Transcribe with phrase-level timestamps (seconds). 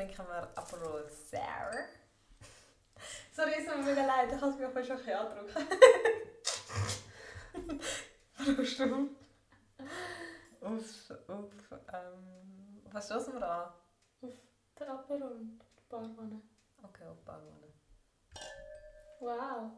[0.00, 1.84] trinken wir Aperol Sour.
[3.32, 5.68] Sorry, es tut mir mega leid, ich habe es mir fast schon ein bisschen andrücken.
[10.60, 11.16] Brauchst du?
[11.26, 11.52] Auf, auf,
[11.92, 13.72] ähm, was stoßen wir an?
[14.78, 16.40] Der Aperol und die Barwanne.
[16.82, 17.74] Okay, auf Ballone.
[19.20, 19.70] Wow.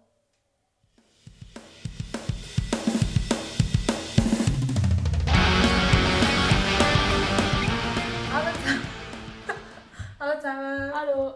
[10.23, 10.95] Hallo zusammen!
[10.95, 11.35] Hallo.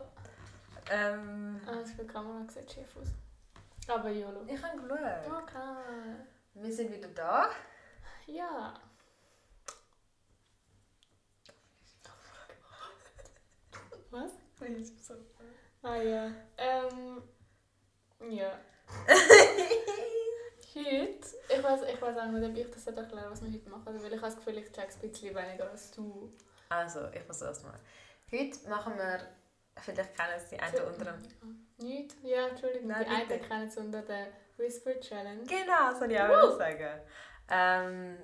[0.93, 3.09] Ähm, Ah, für die Kamera sieht schief aus.
[3.89, 4.45] Aber YOLO.
[4.47, 5.43] ich habe geschaut.
[5.43, 6.15] Okay.
[6.55, 7.51] Wir sind wieder da.
[8.29, 8.75] Ja.
[14.13, 14.31] Was?
[15.83, 16.31] Ah ja.
[16.57, 17.23] Ähm.
[18.31, 18.53] Ja.
[20.77, 24.01] Heute, ich weiß, ich weiß auch nicht, ob ich das erklären was wir heute machen,
[24.01, 26.31] weil ich habe das Gefühl, ich check es ein bisschen weniger als du.
[26.69, 27.81] Also, ich muss das mal.
[28.31, 29.21] Heute machen wir,
[29.81, 31.23] vielleicht kennen es die einen anderen.
[31.79, 32.15] Nicht?
[32.25, 32.89] Ja, Entschuldigung.
[32.89, 35.45] Nein, die einen kennen es unter der Whisper Challenge.
[35.45, 37.01] Genau, soll ich auch wieder sagen.
[37.49, 38.17] Ähm,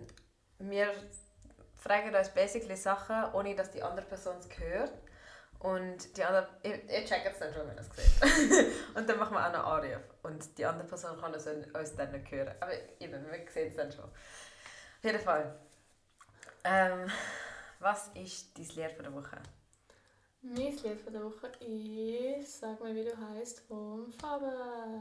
[0.58, 0.92] wir
[1.76, 4.92] fragen uns basically Sachen, ohne dass die andere Person es hört.
[5.60, 8.72] Und die andere, ihr, ihr checkt es dann schon, wenn ihr es seht.
[8.96, 10.02] und dann machen wir auch noch Anruf.
[10.24, 12.52] Und die andere Person kann es uns dann nicht hören.
[12.58, 14.06] Aber eben, wir sehen es dann schon.
[14.06, 15.54] Auf jeden Fall.
[16.64, 17.08] Ähm,
[17.78, 19.38] was ist dein Lehr von der Woche?
[20.44, 25.00] Mein Lied von der Woche ist Sag mir, wie du heißt von Faber.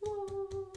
[0.00, 0.72] Woo.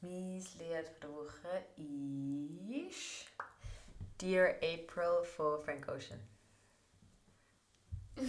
[0.00, 3.26] Mein Lied von der Woche ist
[4.20, 6.20] Dear April von Frank Ocean.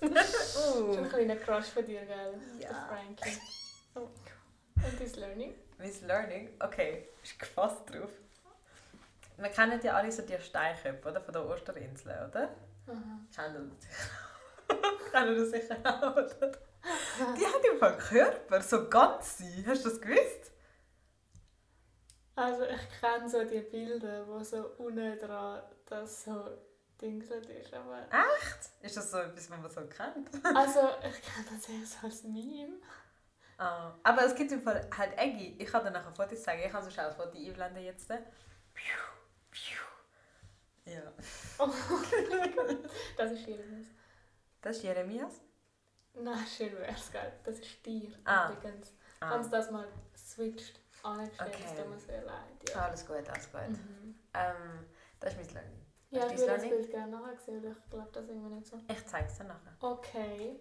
[0.00, 0.96] Schon uh.
[0.98, 2.34] ein kleiner Crush von dir, gell?
[2.58, 2.88] Ja.
[2.88, 3.38] Frankie.
[3.96, 4.02] Oh.
[4.02, 5.52] Und das Learning?
[5.78, 6.50] Miss Learning?
[6.60, 8.10] Okay, ist gefasst drauf.
[9.36, 11.20] Wir kennen ja alle so die Steinköpfe, oder?
[11.20, 12.54] Von der Osterinsel, oder?
[12.86, 15.10] Kennen das sicher.
[15.10, 16.52] Kennen das sicher auch, oder?
[17.36, 19.44] Die hat im Fall Körper, so ganze.
[19.66, 20.52] Hast du das gewusst?
[22.34, 26.48] Also ich kenne so die Bilder, wo so unten dran das so
[27.00, 28.06] dingselt ist, aber...
[28.10, 28.70] Echt?
[28.80, 30.30] Ist das so etwas, was man so kennt?
[30.56, 32.78] Also ich kenne das eher so als Meme.
[33.58, 35.56] Ah, aber es gibt im Fall halt Eggy.
[35.58, 36.62] Ich kann dir nachher Fotos zeigen.
[36.64, 38.08] Ich kann so schnell ein Foto einblenden jetzt.
[38.08, 38.96] Piu,
[39.50, 39.82] piu.
[40.86, 41.12] Ja.
[43.16, 43.86] Das ist Jeremias.
[44.62, 45.40] Das ist Jeremias.
[46.14, 47.32] Nein, schön wär's, gell?
[47.44, 48.50] Das ist dir Ah.
[48.52, 48.92] übrigens.
[49.20, 49.30] Ah.
[49.30, 51.64] Kannst du das mal switcht angestellt, Okay.
[51.66, 52.68] es tut mir sehr leid.
[52.68, 52.86] Ja.
[52.86, 53.68] Alles gut, alles gut.
[53.68, 54.14] Mhm.
[54.34, 54.86] Ähm,
[55.20, 55.86] das ist mein Learning.
[56.10, 56.62] Ja, ich würde das?
[56.62, 58.80] Bild gerne nachher sehen, weil ich glaube, das ist irgendwie nicht so.
[58.88, 59.76] Ich zeige es dir nachher.
[59.80, 60.60] Okay.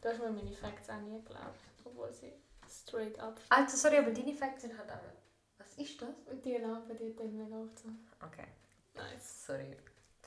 [0.00, 2.32] Du hast mir meine Facts auch nie geglaubt, obwohl sie
[2.68, 5.00] straight up Also, sorry, aber deine Facts sind halt auch...
[5.58, 6.08] Was ist das?
[6.30, 7.88] Und die Lampe, die hat oft so.
[8.24, 8.46] Okay,
[8.94, 9.46] Nice.
[9.46, 9.76] sorry.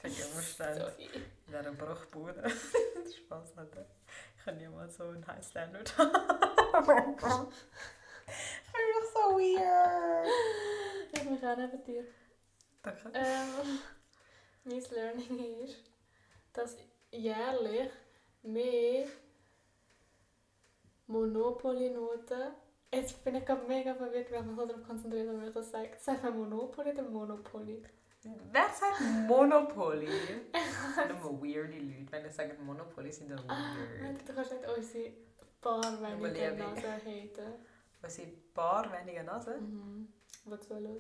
[0.04, 1.10] Sorry.
[1.14, 2.50] in dieser Bruchbude.
[3.18, 3.86] Spaß hatte.
[4.38, 6.16] Ich kann niemals so ein High Standard haben.
[7.20, 7.48] Einfach
[9.14, 10.28] so weird.
[11.12, 12.06] Ich mich auch neben dir.
[12.82, 13.12] Danke.
[13.14, 13.80] Ähm,
[14.64, 15.84] mein Learning ist,
[16.54, 16.78] dass
[17.12, 17.90] jährlich
[18.44, 19.08] mehr
[21.08, 22.54] Monopoly-Noten.
[22.94, 25.54] Jetzt bin ich gerade mega verwirrt, weil ich mich so darauf konzentriert habe, wie ich
[25.54, 25.92] das sage.
[26.00, 27.84] Sagt man Monopoly oder Monopoly?
[28.24, 30.08] Wer sagt Monopoly?
[31.22, 32.12] Nur weirde Leute.
[32.12, 34.28] Wenn ich sage Monopoly, sind dann weird.
[34.28, 35.14] Du kannst nicht unsere
[35.62, 36.84] paar wenige Überlebe ich.
[36.84, 37.54] Nase haten.
[38.02, 39.62] Unsere paar wenige Nasen.
[39.62, 40.14] Mhm.
[40.46, 40.98] Die zuhören.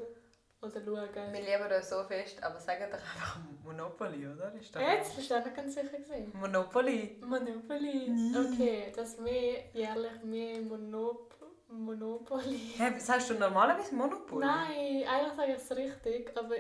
[0.62, 1.34] Oder schauen.
[1.34, 4.53] Wir lieben uns so fest, aber sagen doch einfach Monopoly, oder?
[4.53, 6.31] Ist doch Jetzt bist du auch ganz sicher gesehen.
[6.34, 7.18] Monopoly.
[7.22, 8.09] Monopoly.
[8.09, 8.35] Nie.
[8.38, 11.34] Okay, dass wir jährlich mehr Monop
[11.69, 12.58] Monopoly.
[12.78, 14.46] Hä, hey, sagst du normalerweise Monopoly?
[14.46, 16.56] Nein, eigentlich sage ich es richtig, aber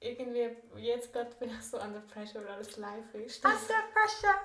[0.00, 3.44] irgendwie jetzt gerade bin ich so under pressure, weil alles live ist.
[3.44, 4.40] Das, Under pressure.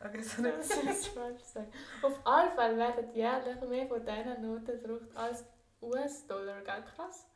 [0.00, 1.72] Okay, so das ist falsch sagen.
[2.02, 5.44] Auf alle Fälle werden jährlich mehr von diesen Noten gedruckt als
[5.82, 6.84] US-Dollar, gell?
[6.94, 7.26] Krass.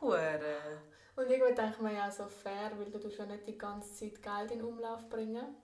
[0.00, 0.80] Hure.
[1.16, 4.22] Und irgendwie denke ich mir ja so fair, weil du ja nicht die ganze Zeit
[4.22, 5.56] Geld in Umlauf bringen.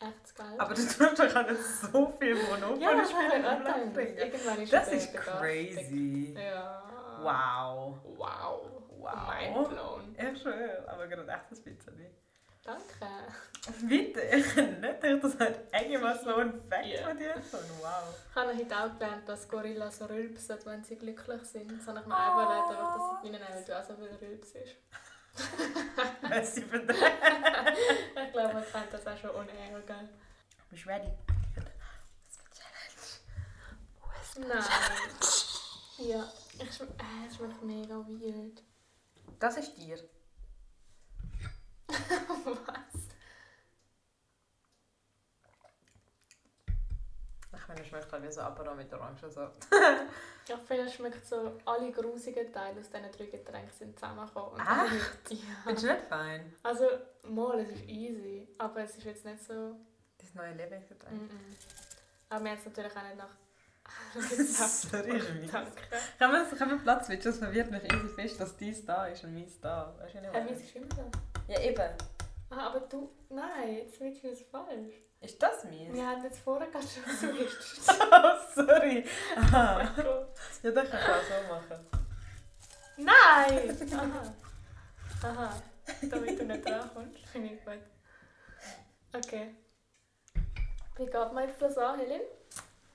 [0.00, 0.58] Echtes Geld.
[0.58, 4.18] Aber du tust doch auch nicht so viel Monopoly ja, das auch Umlauf bringen.
[4.18, 6.34] Irgendwann ist Das ist crazy.
[6.36, 6.82] Ja.
[7.22, 7.98] Wow.
[8.16, 8.77] Wow.
[9.14, 9.28] Wow.
[9.54, 10.16] Mind blown.
[10.34, 12.06] Ich schwöre, aber gerade echt ein bisschen.
[12.64, 13.32] Danke.
[13.88, 17.06] Bitte, ich nicht gedacht, das hat irgendwas so ein Fact Ja.
[17.08, 17.34] von dir.
[17.50, 18.14] So, wow.
[18.30, 21.72] Ich habe heute auch gelernt, dass Gorillas rülpsen, wenn sie glücklich sind.
[21.78, 24.50] Das habe ich mir auch überlegt, aber das ist weil du auch so viel Rülps
[24.52, 24.76] ist.
[26.28, 26.96] Merci für das.
[28.26, 30.08] Ich glaube, man kennt das auch schon ohne Air, gell?
[30.70, 31.10] Bist du ready?
[34.38, 34.64] Nein.
[35.98, 36.24] Ja.
[36.54, 38.62] Ich äh, es schmeckt mega weird.
[39.38, 39.98] Das ist dir.
[41.88, 43.08] Was?
[47.52, 49.66] Ich finde, es schmeckt halt wie so Aperol mit Orangensaft.
[50.48, 54.60] ich finde, es schmeckt so, alle grusigen Teile aus diesen drei Getränken sind zusammengekommen.
[54.60, 55.30] Echt?
[55.30, 55.38] Ja.
[55.64, 56.54] Findest du nicht fein?
[56.62, 56.86] Also,
[57.28, 59.76] mal, es ist easy, aber es ist jetzt nicht so...
[60.16, 61.14] Das neue Lebensgetränk.
[61.14, 61.54] Mm -mm.
[62.30, 63.30] Aber wir haben es natürlich auch nicht nach
[64.14, 65.22] Sorry.
[65.50, 65.72] Danke.
[66.18, 67.30] Können wir, können wir Platz switchen?
[67.30, 69.94] Das verwirrt mich easy fest, dass dies da ist und meins da.
[69.98, 70.32] Weißt du nicht?
[70.32, 71.10] Hey, wie ist es immer da?
[71.48, 71.90] Ja, eben.
[72.50, 73.10] Ah, aber du...
[73.28, 74.94] Nein, jetzt wird es falsch.
[75.20, 75.92] Ist das meins?
[75.92, 77.04] Wir haben jetzt vorher gerade schon
[77.36, 77.80] geswitcht.
[77.88, 79.04] Oh, sorry.
[79.36, 79.92] Oh Aha.
[79.96, 80.28] Gott.
[80.62, 81.86] Ja, das kannst du auch so machen.
[82.96, 83.88] Nein!
[83.94, 84.34] Aha.
[85.28, 85.62] Aha.
[86.02, 87.26] Damit du nicht drankommst.
[87.32, 87.78] Finde ich gut.
[89.14, 89.54] Okay.
[90.96, 92.20] Wie geht man jetzt das an, Helen?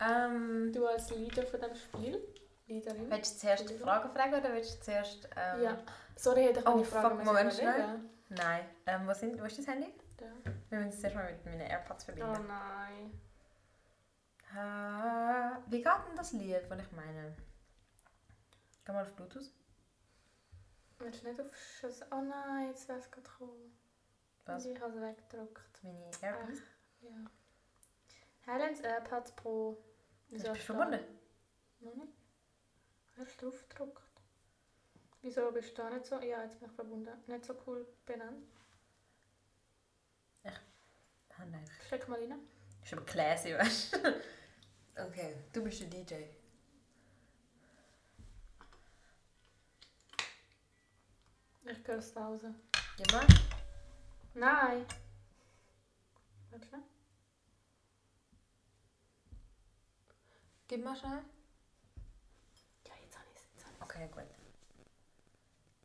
[0.10, 2.28] Ähm, Du als Leader von diesem Spiel?
[2.68, 3.10] Leaderin?
[3.12, 5.28] willst du zuerst Fragen fragen oder willst du zuerst...
[5.36, 5.78] Ähm, Ja.
[6.16, 8.10] Sorry, hätte ich Oh, eine Frage fuck, Moment, überlegen.
[8.30, 8.66] Nein.
[8.86, 9.94] Ähm, wo, sind, wo ist das Handy?
[10.18, 10.26] Da.
[10.70, 12.48] Wir müssen es zuerst mal mit meinen AirPods Oh verbinden.
[12.48, 13.20] nein.
[14.56, 17.36] Äh, wie geht denn das Lied, das ich meine?
[18.86, 19.52] Geh mal auf Bluetooth.
[21.00, 22.02] Willst du nicht auf Schuss?
[22.12, 23.78] Oh nein, jetzt wäre es gerade gekommen.
[24.46, 24.66] Was?
[24.66, 25.84] Ich habe es weggedrückt.
[25.84, 26.60] Meine AirPods.
[27.02, 27.10] Ja.
[28.46, 29.78] Helens AirPods Pro.
[30.34, 31.00] Bist du verbunden?
[31.80, 32.14] Noch nicht.
[33.18, 34.02] Hast du drauf gedrückt?
[35.22, 36.20] Wieso bist du da nicht so?
[36.20, 37.24] Ja, jetzt bin ich verbunden.
[37.28, 38.44] Nicht so cool benannt.
[41.38, 41.66] Ah, nein.
[41.88, 42.40] Steck mal rein.
[42.84, 44.22] Ist aber classy, weißt du?
[44.96, 46.14] Okay, du bist der DJ.
[51.66, 52.42] Ich es da raus.
[52.96, 53.26] Gib mal.
[54.36, 54.86] Nein!
[56.52, 56.84] Warte
[60.74, 61.22] Gib mal schnell.
[62.88, 63.64] Ja, jetzt habe ich es.
[63.80, 64.24] Okay, gut.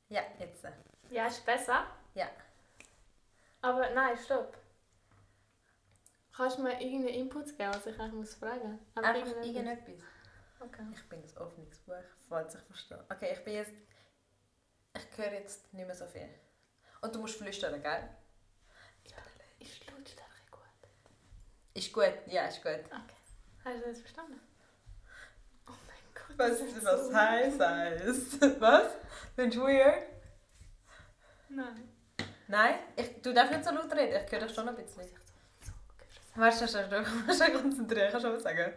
[0.08, 0.64] Ja, jetzt.
[1.10, 1.84] Ja, ist besser.
[2.14, 2.30] Ja.
[3.60, 4.56] Aber nein, stopp.
[6.32, 9.04] Kannst du mir irgendeinen Input geben, was ich eigentlich muss fragen muss?
[9.04, 10.00] Einfach irgendetwas.
[10.58, 10.86] Okay.
[10.94, 13.04] Ich bin das Öffnungsbuch, falls ich verstehe.
[13.10, 13.74] Okay, ich bin jetzt...
[14.96, 16.30] Ich höre jetzt nicht mehr so viel.
[17.02, 18.08] Und du musst flüstern, gell?
[19.58, 20.62] Ist die Lautstärke gut?
[21.74, 22.86] Ist gut, ja, ist gut.
[22.86, 23.16] Okay.
[23.64, 24.40] Hast du das verstanden?
[26.38, 26.58] Mein Gott.
[26.58, 27.58] Was, das ist was so heißt?
[28.60, 28.86] Was?
[29.34, 30.02] Findest du weird?
[31.48, 31.88] Nein.
[32.46, 32.74] Nein?
[32.96, 35.02] Ich, du darfst nicht so laut reden, ich höre dich schon ein bisschen.
[35.02, 35.10] ich
[36.34, 38.72] du Weißt du, du musst dich konzentrieren, kannst du was sagen?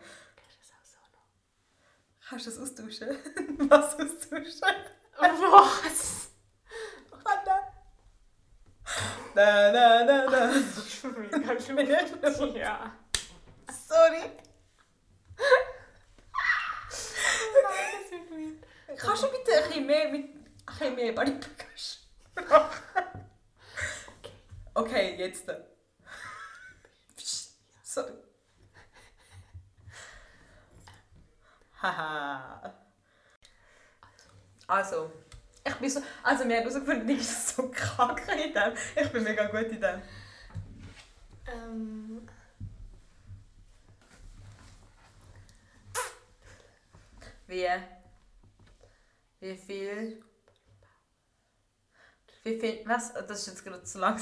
[0.61, 2.29] es auch so noch?
[2.29, 3.09] Kannst du das austauschen?
[3.69, 4.75] Was austauschen?
[5.17, 6.29] Was?
[7.23, 7.51] Warte!
[9.35, 10.51] Da, da, da, da.
[11.37, 12.55] Mega schlimm.
[12.55, 12.91] Ja.
[13.87, 14.31] Sorry.
[17.53, 18.65] Nein, das wird weird.
[18.97, 21.39] Kannst du bitte ein bisschen mehr mit ein bisschen mehr Body
[22.49, 23.21] machen?
[24.73, 25.49] Okay, jetzt.
[27.15, 28.13] Psst, Sorry.
[31.81, 32.73] Haha.
[34.67, 35.11] Also,
[35.65, 36.01] ich bin so.
[36.23, 38.73] Also, wir haben herausgefunden, ich bin so kacke in dem.
[38.95, 40.01] Ich bin mega gut in dem.
[41.47, 42.29] Ähm,
[47.47, 47.67] Wie?
[49.41, 50.23] Wie viel?
[52.43, 52.83] Wie viel?
[52.85, 53.11] Was?
[53.13, 54.15] Das ist jetzt gerade zu lang.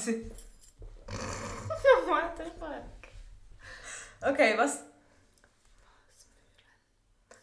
[2.06, 3.10] what the fuck?
[4.22, 4.82] Okay, was?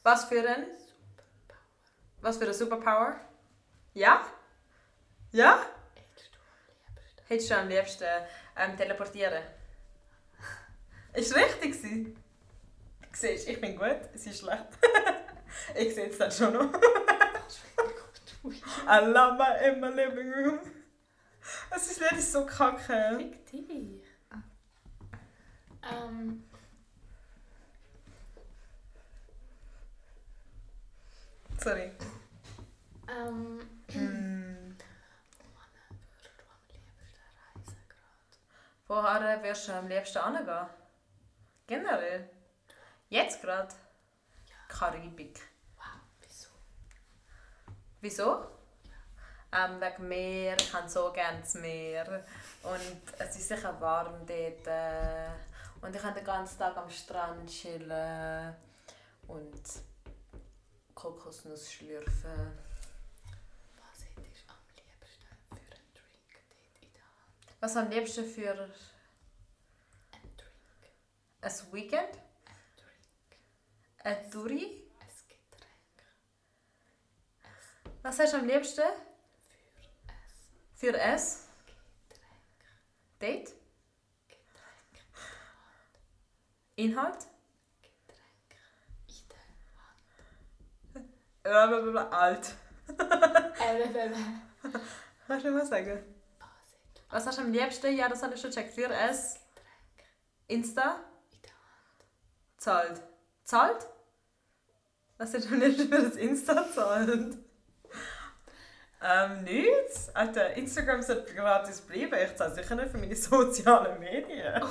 [0.01, 0.65] Was für ein?
[2.22, 3.22] Was für eine Superpower?
[3.93, 4.25] Ja?
[5.31, 5.63] Ja?
[7.27, 8.07] Hättest du am liebsten
[8.55, 9.43] ähm, teleportieren?
[11.13, 12.24] Ist richtig gewesen?
[13.12, 14.65] Siehst, ich bin gut, sie ist schlecht.
[15.75, 16.72] ich sehe es dann schon noch.
[18.88, 20.60] I love my in my living room.
[21.75, 23.16] Es ist nicht so kacke.
[23.18, 24.04] Fick dich.
[25.89, 26.44] Ähm,
[31.63, 31.92] Sorry.
[33.10, 33.60] ähm,
[33.92, 34.77] Hm.
[36.18, 37.24] würdest du am liebsten
[37.56, 38.38] reisen gerade?
[38.88, 40.68] Woher wirst du am liebsten hingehen?
[41.68, 42.30] Generell?
[43.10, 43.74] Jetzt gerade?
[44.68, 45.39] Karibik.
[48.01, 48.46] Wieso?
[49.51, 50.56] Ähm, wegen Meer.
[50.60, 52.25] Ich habe so gerne das Meer.
[52.63, 54.68] Und es ist sicher warm dort.
[54.68, 55.30] äh,
[55.82, 58.56] Und ich kann den ganzen Tag am Strand chillen.
[59.27, 59.62] Und
[60.94, 62.58] Kokosnuss schlürfen.
[63.77, 67.60] Was hättest du am liebsten für einen Drink dort in der Hand?
[67.60, 70.51] Was am liebsten für Ein Drink,
[71.42, 72.18] ein Weekend?
[72.46, 73.39] ein Drink,
[74.04, 74.84] Ein Touri?
[78.04, 78.84] Was hast du am liebsten?
[80.74, 80.94] Für es.
[80.96, 81.48] Für es?
[82.08, 82.42] Getränk.
[83.20, 83.54] Date?
[84.27, 85.06] Getränk.
[86.75, 87.27] Inhalt?
[87.84, 87.89] Äh,
[90.94, 91.12] Getränk.
[91.44, 92.10] Blablabla.
[92.10, 92.56] Alt.
[95.27, 96.16] Kannst du mal sagen?
[97.10, 97.96] Was hast du am liebsten?
[97.96, 98.74] Ja, das habe ich schon gecheckt.
[98.74, 99.34] Für es?
[99.34, 100.10] Getränk.
[100.48, 101.04] Insta?
[102.58, 103.01] Zahlt.
[103.44, 103.86] Zahlt?
[105.18, 107.38] Was ist am liebsten für das Insta zahlt?
[109.01, 110.10] Ähm, nichts.
[110.16, 112.16] Alter, Instagram sollte gratis bleiben.
[112.24, 114.62] Ich zahle sicher nicht für meine sozialen Medien.
[114.63, 114.68] Oh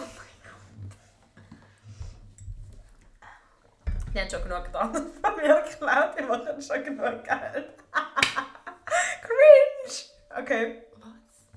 [4.12, 6.18] Die haben schon genug getan von mir geklaut.
[6.18, 7.68] Die machen schon genug Geld.
[9.22, 10.42] Cringe!
[10.42, 10.82] Okay.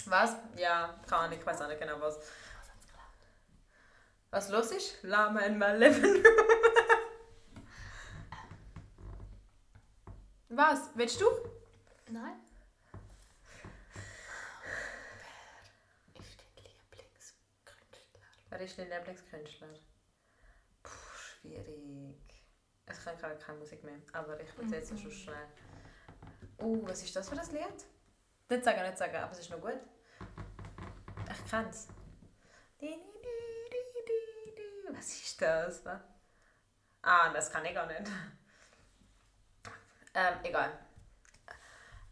[0.06, 0.32] Was?
[0.32, 0.36] Was?
[0.58, 2.20] Ja, keine Ahnung, ich weiß auch nicht genau was.
[4.32, 5.02] Was los ist?
[5.04, 6.24] Lama in my living room.
[10.50, 10.90] was?
[10.96, 11.26] Willst du?
[12.10, 12.36] Nein.
[16.14, 18.49] Wer ist dein Lieblingskünstler?
[18.60, 19.70] Wer ist dein Lieblingskünstler?
[20.84, 22.44] Puh, schwierig.
[22.92, 25.48] Ich kann gerade keine Musik mehr, aber ich erzähle es schon schnell.
[26.58, 27.86] Uh, was ist das für ein Lied?
[28.50, 29.80] Nicht sagen, nicht sagen, aber es ist noch gut.
[31.32, 31.88] Ich kenne es.
[34.90, 35.86] Was ist das?
[37.02, 38.12] Ah, das kann ich gar nicht.
[40.14, 40.78] Ähm, egal.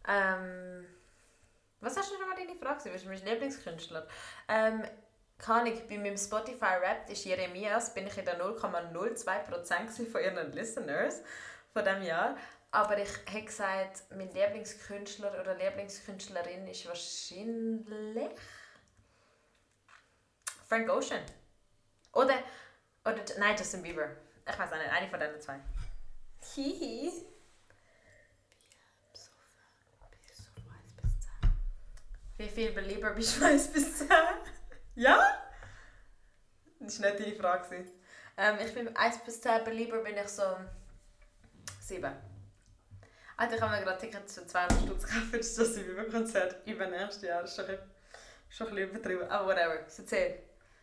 [0.06, 0.86] Ähm,
[1.80, 2.86] was hast du noch mal deine Frage?
[2.86, 4.08] Was ist mein Lieblingskünstler?
[4.48, 4.88] Ähm,
[5.38, 10.52] kann ich bei meinem Spotify Rap ist Jeremias, bin ich in der 0,02% von ihren
[10.52, 11.22] Listeners
[11.72, 12.36] von diesem Jahr.
[12.70, 18.32] Aber ich hätte gesagt, mein Lieblingskünstler oder Lieblingskünstlerin ist wahrscheinlich
[20.68, 21.22] Frank Ocean.
[22.12, 22.42] Oder,
[23.04, 24.10] oder nein, Justin Bieber.
[24.46, 25.60] Ich weiß auch nicht, eine von diesen zwei.
[26.54, 27.26] Hihi.
[32.36, 34.08] Wie viel belieber bist du 1 bis 10?
[34.98, 35.42] Ja?
[36.80, 37.86] Das war nicht deine Frage.
[38.36, 40.42] Ähm, ich bin 1 bis 10 belieber bin ich so
[41.80, 42.12] 7.
[43.36, 46.66] Alter, ich habe mir gerade Tickets für 200 Stutz gekauft für das Justin Bieber Konzert
[46.66, 47.42] über nächstes Jahr.
[47.42, 47.90] Das ist schon ein bisschen,
[48.48, 49.30] schon ein bisschen übertrieben.
[49.30, 50.34] Aber whatever, so 10.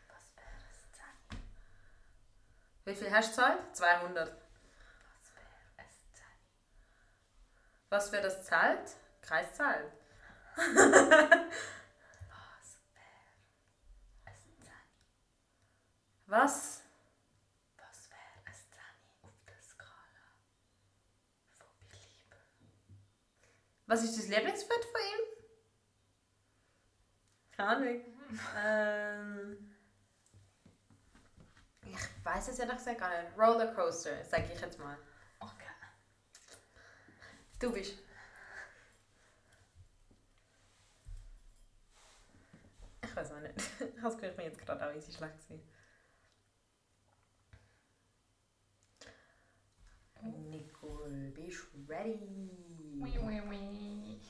[0.07, 0.91] Was wäre es
[1.29, 1.39] denn?
[2.86, 3.75] Wie viel hast du gezahlt?
[3.75, 4.27] 200.
[4.29, 6.24] Was wäre es denn?
[7.89, 8.91] Was für das zahlt?
[9.22, 9.91] Kreis zahlt.
[10.55, 10.79] Was wäre
[14.31, 14.72] es denn?
[16.27, 16.82] Was?
[17.77, 18.79] Was wäre es denn
[19.22, 19.91] auf der Skala
[21.58, 22.41] von Belieber?
[23.86, 25.36] Was ist das Lieblingsfett von ihm?
[27.51, 28.01] Keine Ahnung.
[28.58, 29.75] ähm,
[31.86, 33.38] ich weiß es ehrlich gesagt gar nicht.
[33.38, 34.98] Rollercoaster, sage ich jetzt mal.
[35.39, 35.70] Okay.
[37.60, 38.00] Du bist.
[43.03, 43.55] Ich weiß auch nicht.
[44.01, 45.75] Das ich bin jetzt gerade auch easy schlecht gewesen.
[50.25, 52.50] Nicole, bist du ready?
[53.00, 54.22] Ui, ui, ui.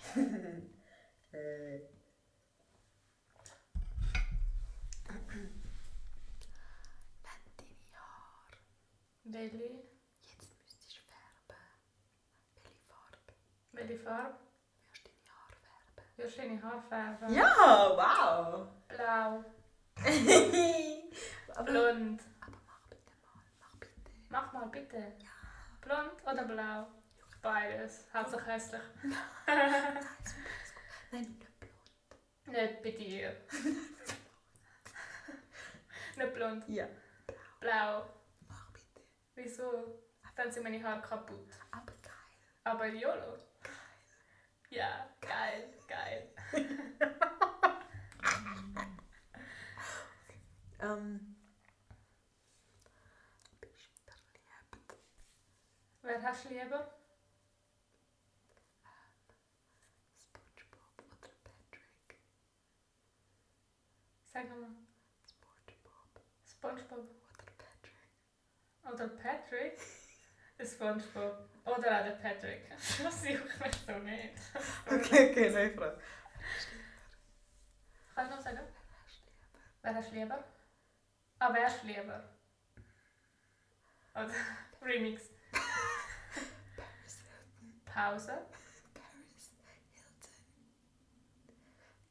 [1.32, 1.80] Äh.
[7.24, 8.58] Nenn deine Haare.
[9.26, 9.58] Welche?
[10.22, 11.60] Jetzt müsstest du färben.
[12.54, 13.18] Welche Farbe
[13.74, 14.38] Welche Farbe?
[14.94, 16.18] du deine Haare färben?
[16.18, 17.34] Du deine Haare färben?
[17.36, 17.52] Ja,
[17.98, 18.68] wow!
[18.88, 19.44] Blau.
[21.66, 22.22] Blond.
[22.42, 24.12] aber mach bitte mal, mach bitte.
[24.30, 25.14] Mach mal bitte.
[25.86, 26.88] Blond oder blau?
[27.42, 28.08] Beides.
[28.12, 28.82] Hauptsache hässlich.
[29.48, 30.00] Nein,
[31.12, 32.48] nicht blond.
[32.48, 33.38] Nicht bei dir.
[36.16, 36.68] Nicht blond.
[36.68, 36.88] Ja.
[37.60, 38.10] Blau.
[38.50, 39.06] Mach bitte.
[39.36, 40.02] Wieso?
[40.36, 41.54] Dann sind meine Haare kaputt.
[41.72, 42.14] Aber geil.
[42.64, 43.38] Aber YOLO.
[44.72, 46.34] Ja, geil, geil.
[50.86, 51.36] Ähm.
[53.62, 54.94] Bist du verliebt?
[56.06, 56.88] Wer hast du lieber?
[60.20, 62.20] Spongebob oder Patrick?
[64.24, 64.70] Sag nochmal.
[65.26, 67.10] Spongebob Spongebob.
[67.34, 67.98] oder Patrick?
[68.86, 69.80] Oder Patrick?
[70.64, 71.50] Spongebob.
[71.66, 72.70] Oder auch der Patrick.
[73.04, 74.36] Das ich mich so nicht.
[74.86, 76.00] Okay, okay, neue Frage.
[78.14, 78.60] Kannst du noch sagen?
[79.82, 80.44] Wer hast du lieber?
[81.40, 82.30] Ah, wer hast du lieber?
[84.14, 84.32] Oder
[84.84, 85.35] Remix.
[87.96, 88.34] Pause.
[88.94, 89.52] Paris
[89.94, 90.36] Hilton.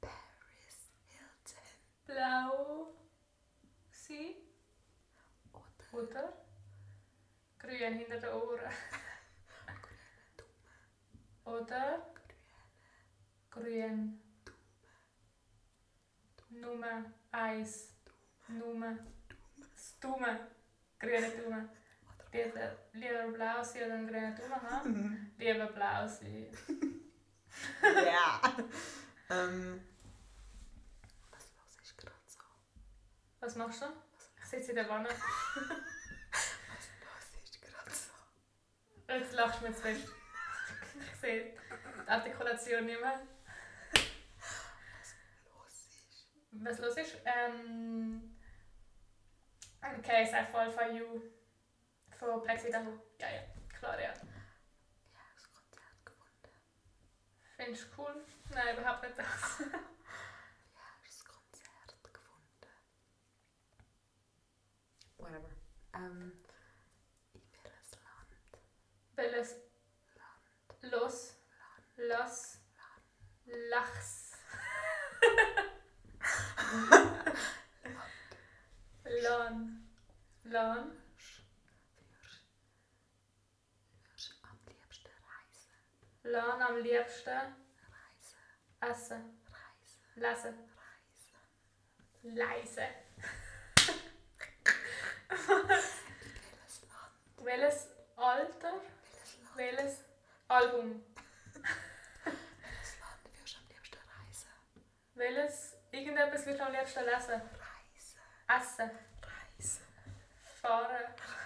[0.01, 0.79] Paris
[1.11, 1.63] Hilton.
[2.07, 2.95] Blau.
[3.91, 4.37] Sie.
[5.53, 6.33] Oder Oder?
[7.59, 8.73] Grün hinter den Ohren.
[11.45, 12.07] Oder?
[13.51, 14.23] Grün.
[16.49, 17.95] Nummer eins.
[18.49, 18.97] Nummer.
[19.59, 20.49] Das Dumme.
[20.99, 21.69] Grüne Dumme.
[22.35, 25.35] Lieber, blau sein oder einen grünen Daumen haben?
[25.39, 26.49] lieber blau sein.
[27.81, 28.41] Ja.
[29.31, 29.81] ähm.
[31.31, 32.41] Was los ist gerade so?
[33.39, 33.87] Was machst du?
[34.37, 35.09] Ich sitze in der Wanne.
[35.09, 35.17] Was
[37.05, 39.13] los ist gerade so?
[39.13, 40.09] Jetzt lachst du mir zu fest.
[41.13, 41.55] Ich sehe
[42.05, 43.21] die Artikulation nicht mehr.
[45.47, 46.27] Los ist.
[46.51, 47.17] Was los ist?
[47.25, 48.37] Ähm.
[49.81, 51.34] Okay, sei voll for you.
[52.25, 52.99] Von Plexi Dahu.
[53.19, 53.43] Ja, ja,
[53.79, 54.09] klar, ja.
[54.09, 54.15] Ja,
[55.35, 56.49] das Konzert gefunden.
[57.57, 58.25] Findest du cool?
[58.51, 59.59] Nein, überhaupt nicht das.
[60.75, 62.69] Ja, das Konzert gefunden.
[65.19, 65.51] Whatever.
[65.95, 66.33] Ähm.
[67.35, 68.59] In welches Land?
[69.17, 69.57] Welches
[70.81, 71.35] Los,
[71.97, 72.59] Los,
[73.45, 74.33] Lachs.
[79.23, 79.87] Lan.
[80.45, 81.05] Lan.
[84.15, 85.73] Würdest du am liebsten reisen?
[86.25, 87.55] Lan am liebsten
[87.93, 88.39] Reisen.
[88.81, 90.01] essen, Reisen.
[90.17, 90.55] lesen,
[92.23, 92.35] Reisen.
[92.35, 92.89] leise.
[95.29, 97.15] Welches Land?
[97.37, 98.73] Welches Alter?
[99.13, 99.57] Welches Land?
[99.57, 100.05] Welches
[100.49, 101.05] Album?
[102.25, 104.49] Welches Land würdest du am liebsten reisen?
[105.15, 107.43] Welches irgendetwas würdest du am liebsten lesen?
[107.61, 108.21] Reisen.
[108.49, 108.91] Essen,
[109.23, 109.83] Reisen.
[110.63, 111.19] fahren, Reisen.
[111.19, 111.44] flie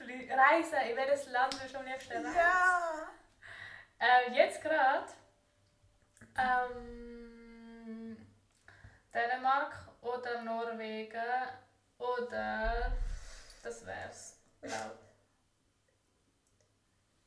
[0.00, 0.90] reisen.
[0.90, 2.34] In welches Land würdest du am liebsten reisen?
[2.34, 3.08] Ja!
[3.98, 5.06] Äh, jetzt gerade
[6.36, 8.16] ähm,
[9.12, 11.20] Dänemark oder Norwegen
[11.98, 12.92] oder
[13.62, 14.98] das wär's, glaub.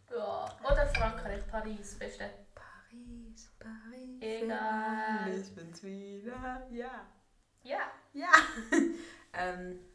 [0.10, 0.46] Ja.
[0.64, 2.30] Oder Frankreich, Paris, beste.
[2.54, 4.22] Paris, Paris.
[4.22, 5.40] Egal.
[5.40, 6.68] Ich bin's wieder.
[6.70, 7.06] Ja.
[7.64, 7.92] Ja.
[8.14, 8.32] Ja.
[9.34, 9.91] ähm.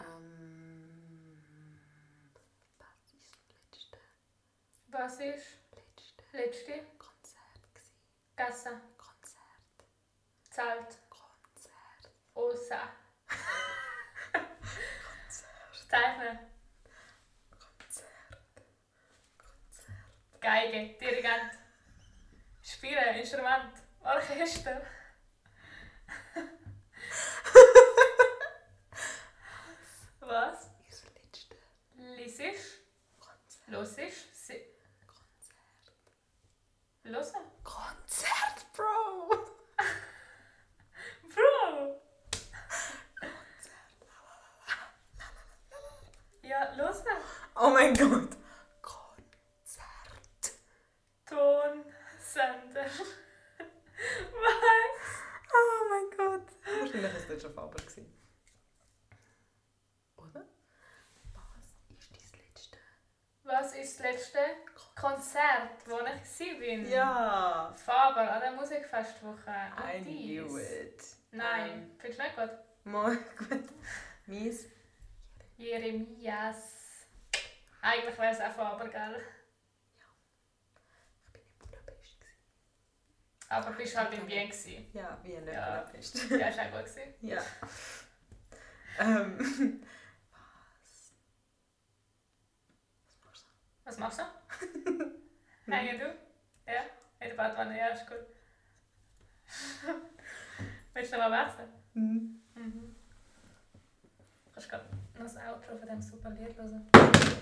[0.00, 1.40] Ähm.
[2.78, 3.98] Was ist das letzte,
[4.88, 5.58] Was ist
[6.32, 6.86] letzte letzte?
[6.98, 7.96] Konzert gewesen?
[8.36, 9.40] Gasse, Konzert.
[10.50, 12.12] Zelt, Konzert.
[12.34, 12.88] Osa,
[14.32, 15.88] Konzert.
[15.88, 16.38] Zeichnen,
[17.58, 18.42] Konzert.
[19.36, 20.40] Konzert.
[20.40, 21.52] Geige, Dirigent,
[22.62, 24.80] Spielen, Instrument, Orchester.
[30.30, 30.70] Was?
[30.88, 31.56] Das letzte
[31.96, 32.78] Lisisch,
[33.18, 33.66] Konzert.
[33.66, 34.54] Losisch, si
[35.04, 35.92] Konzert.
[37.02, 37.40] Losen.
[37.64, 39.28] Konzert, Bro!
[41.34, 42.00] Bro!
[46.42, 47.06] Ja, losen.
[47.56, 48.36] Oh mein Gott.
[48.82, 50.52] Konzert.
[51.26, 52.84] Tonsender.
[54.32, 55.10] Was?
[55.52, 56.48] Oh mein Gott.
[56.80, 58.16] Wahrscheinlich ist das schon Faber gewesen.
[60.16, 60.44] Oder?
[61.34, 61.66] Was
[61.98, 62.78] ist dein letzte?
[63.52, 64.38] Was ist das letzte
[64.94, 66.40] Konzert, wo ich
[66.84, 66.88] war?
[66.88, 67.72] Ja.
[67.84, 69.50] Faber an der Musikfestwoche.
[69.50, 70.70] I Und knew dies.
[70.70, 71.02] it.
[71.32, 72.50] Nein, findest du nicht gut?
[72.84, 73.64] Mal gut.
[74.26, 74.66] Mies.
[75.56, 77.06] Jeremias.
[77.82, 79.20] Eigentlich wäre es auch Faber, gell?
[81.26, 82.20] Ich bin in Budapest.
[82.20, 83.48] gewesen.
[83.48, 84.48] Aber bist halt in Wien.
[84.48, 84.90] gewesen.
[84.92, 85.80] Ja, wie in Ja.
[85.80, 86.30] Budapest.
[86.30, 86.84] Ja, ist auch gut.
[86.84, 87.14] Gewesen.
[87.22, 87.42] Ja.
[89.00, 89.82] Ähm.
[93.90, 94.22] Was machst du?
[95.66, 96.04] Was machst du?
[96.70, 96.82] Ja?
[97.18, 98.18] In der Badwanne, ja, ist gut.
[100.94, 101.68] Willst du noch mal wechseln?
[101.94, 102.40] Hm.
[102.54, 102.94] Mhm.
[104.54, 104.84] Kannst du gerade
[105.18, 106.88] noch das Outro von diesem super Lied hören?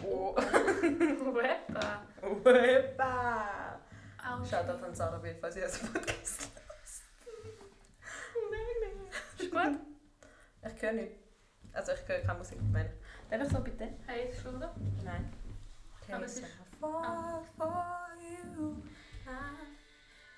[0.02, 0.34] Oh.
[1.34, 2.02] Wepa!
[4.26, 4.42] Au.
[4.42, 6.50] Schaut auf an Sarah Bild, falls ihr das Podcast
[9.36, 9.78] Ist gut?
[10.74, 11.12] Ich höre nicht.
[11.74, 12.90] Also ich höre keine Musik, meine.
[13.28, 13.88] Darf ich so bitte?
[14.06, 14.58] Hey, ist schon
[15.04, 15.30] Nein.
[16.10, 16.46] Aber es ist-
[16.80, 18.82] Fall for you.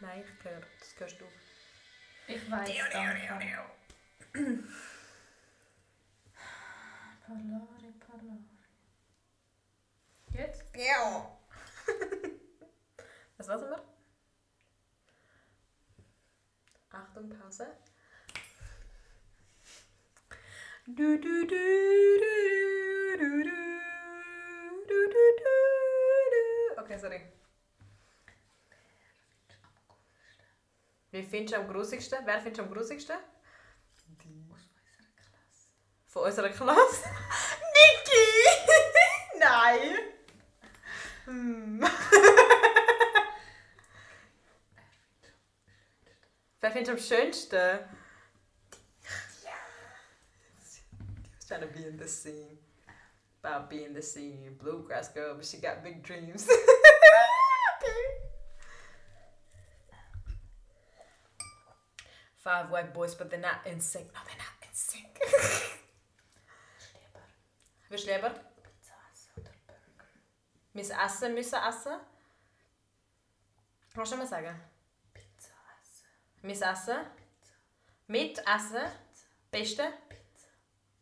[0.01, 0.61] Nein, ich höre.
[0.79, 1.25] Das hörst du.
[2.27, 3.29] Ich weiß danke.
[7.27, 8.39] Parlare, parlare.
[10.33, 10.65] Jetzt?
[10.75, 11.39] Ja.
[13.37, 13.83] Was lassen wir?
[16.91, 17.67] Achtung, Pause.
[20.87, 21.57] Du, du, du, du,
[23.19, 23.51] du, du, du,
[24.89, 25.45] du, du,
[26.33, 26.80] du.
[26.91, 27.21] Okay, sorry.
[31.13, 32.19] Wie findest du am grusigsten?
[32.25, 33.17] Wer findest du am grusigsten?
[36.09, 37.05] Von unserer Klasse?
[37.77, 38.19] Niki!
[39.39, 39.99] Nein!
[41.27, 41.81] Hm.
[46.61, 47.79] Wer findest du am schönsten?
[51.47, 52.59] trying to be in the scene.
[53.43, 54.57] About being the scene.
[54.61, 56.49] Bluegrass girl, but she got big dreams.
[62.43, 64.07] Five white boys, but they're not in sync.
[64.15, 65.21] No, they're not in sync.
[67.91, 68.11] Willst du?
[68.63, 70.09] Pizza essen oder Burger?
[70.73, 72.01] Müssen essen, müssen essen?
[73.95, 74.59] Kannst du mal sagen?
[75.13, 76.07] Pizza essen.
[76.41, 77.07] Müssen essen?
[78.07, 78.91] Mit essen?
[79.51, 79.93] Beste?
[80.09, 80.49] Pizza.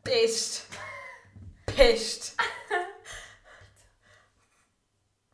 [0.02, 0.66] Pest.
[1.66, 2.36] Pest.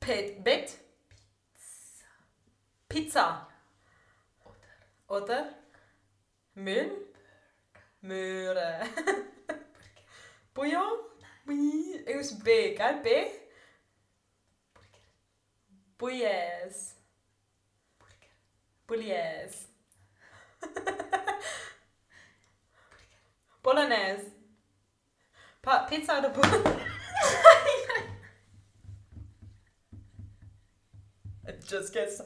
[0.01, 0.45] Pet.
[0.45, 0.79] Bett?
[2.88, 3.49] Pizza.
[5.09, 5.63] Oder Oder?
[6.55, 6.90] Müll?
[8.01, 8.87] Möhre.
[10.55, 10.99] Bouillon?
[11.47, 12.03] Oui.
[12.07, 13.01] Irgendwas B, gell?
[13.03, 13.09] B?
[15.99, 16.95] Bouillaise.
[18.87, 19.69] Bouillaise.
[23.62, 24.33] Bolognese.
[25.62, 26.64] Pa Pizza oder Bolognese?
[31.47, 32.25] It just gets so.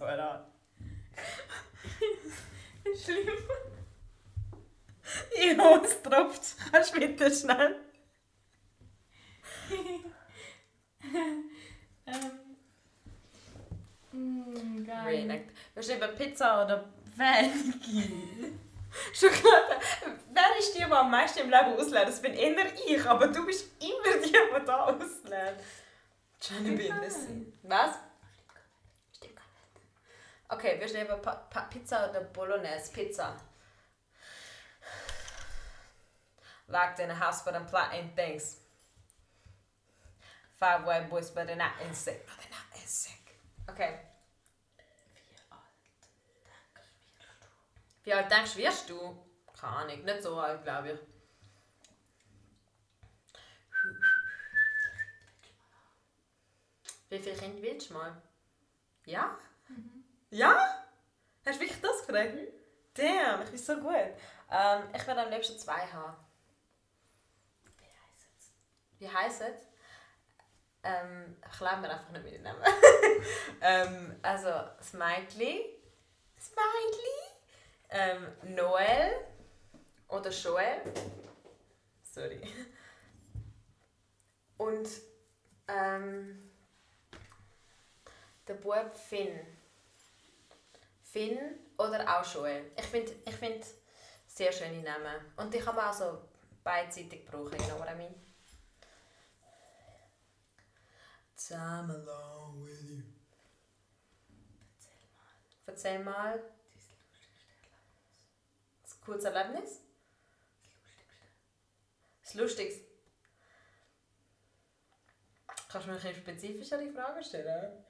[3.05, 3.29] Schlimm.
[5.59, 6.57] Ja, es tropft.
[6.72, 7.77] Kannst du bitte schnell?
[12.07, 12.31] ähm.
[14.12, 15.44] Mm, geil.
[15.74, 16.85] Willst du lieber Pizza oder
[17.16, 18.59] Veggie?
[19.12, 19.77] Schokolade.
[20.33, 22.09] Wer ist die, die am meisten im Leben auslädt?
[22.09, 25.61] Das bin eher ich, aber du bist immer die, die da auslädt.
[26.46, 27.53] Kann Bindessi.
[27.62, 27.96] Was?
[29.14, 29.83] Stimmt gar nicht.
[30.48, 32.92] Okay, du lieber pa pa Pizza oder Bolognese?
[32.92, 33.37] Pizza.
[36.68, 38.57] Locked in a house but I'm plotting things.
[40.57, 42.18] Five white boys but they're not in sync.
[42.26, 43.37] No, they're not in sync.
[43.70, 44.00] Okay.
[48.04, 48.59] Wie alt denkst du?
[48.59, 49.16] Wirst du?
[49.61, 50.98] Keine Ahnung, nicht so alt, glaube ich.
[57.11, 58.22] Wie viele Kinder willst du mal?
[59.07, 59.37] Ja?
[60.31, 60.85] Ja?
[61.44, 62.35] Hast du wirklich das gefragt?
[62.94, 63.94] Damn, ich bin so gut.
[64.50, 66.16] Ähm, ich werde am liebsten zwei haben.
[68.99, 69.69] Wie heisst es?
[70.83, 72.63] Ähm, ich lerne mir einfach nicht mehr den Namen.
[73.61, 74.51] ähm, also,
[74.83, 75.81] Smiley.
[76.41, 77.19] Smiley.
[77.91, 79.27] Ähm, Noel.
[80.09, 80.83] Oder Joel.
[82.03, 82.41] Sorry.
[84.57, 84.89] Und
[85.69, 86.51] ähm,
[88.47, 89.39] der Bub Finn.
[91.03, 91.39] Finn
[91.77, 92.71] oder auch Joel.
[92.77, 93.65] Ich finde ich find
[94.27, 95.33] sehr schöne Namen.
[95.37, 96.23] Und die kann man also
[96.65, 98.15] beidseitig brauchen, you know what I mean?
[101.49, 103.03] Time along with you.
[105.67, 106.43] Erzähl mal.
[108.83, 109.81] Das kurze Erlebnis?
[112.23, 112.85] Das Lustigste.
[115.71, 117.83] Kannst du mir ein spezifischere Fragen stellen?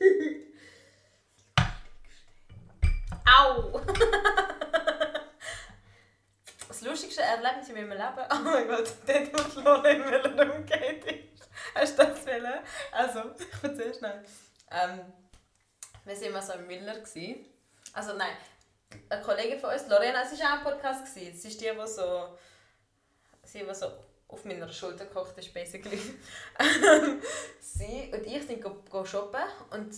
[3.26, 3.80] Au!
[6.80, 8.26] Das lustigste Erlebnis in meinem Leben?
[8.30, 11.28] Oh mein Gott, dort, wo Lola im Müller umgeht.
[11.74, 12.60] Hast du das wollen?
[12.90, 14.24] Also, ich erzähl schnell.
[14.70, 15.12] Ähm,
[16.06, 16.98] wir waren mal so im Müller.
[16.98, 17.44] Gewesen.
[17.92, 18.34] Also nein,
[19.10, 21.14] eine Kollegin von uns, Lorena, es war auch ein Podcast.
[21.14, 21.36] Gewesen.
[21.36, 22.38] Es ist die, die so,
[23.44, 23.92] sie, die so
[24.28, 26.00] auf meiner Schulter gekocht ist, basically.
[27.60, 29.94] sie und ich sind go shoppen und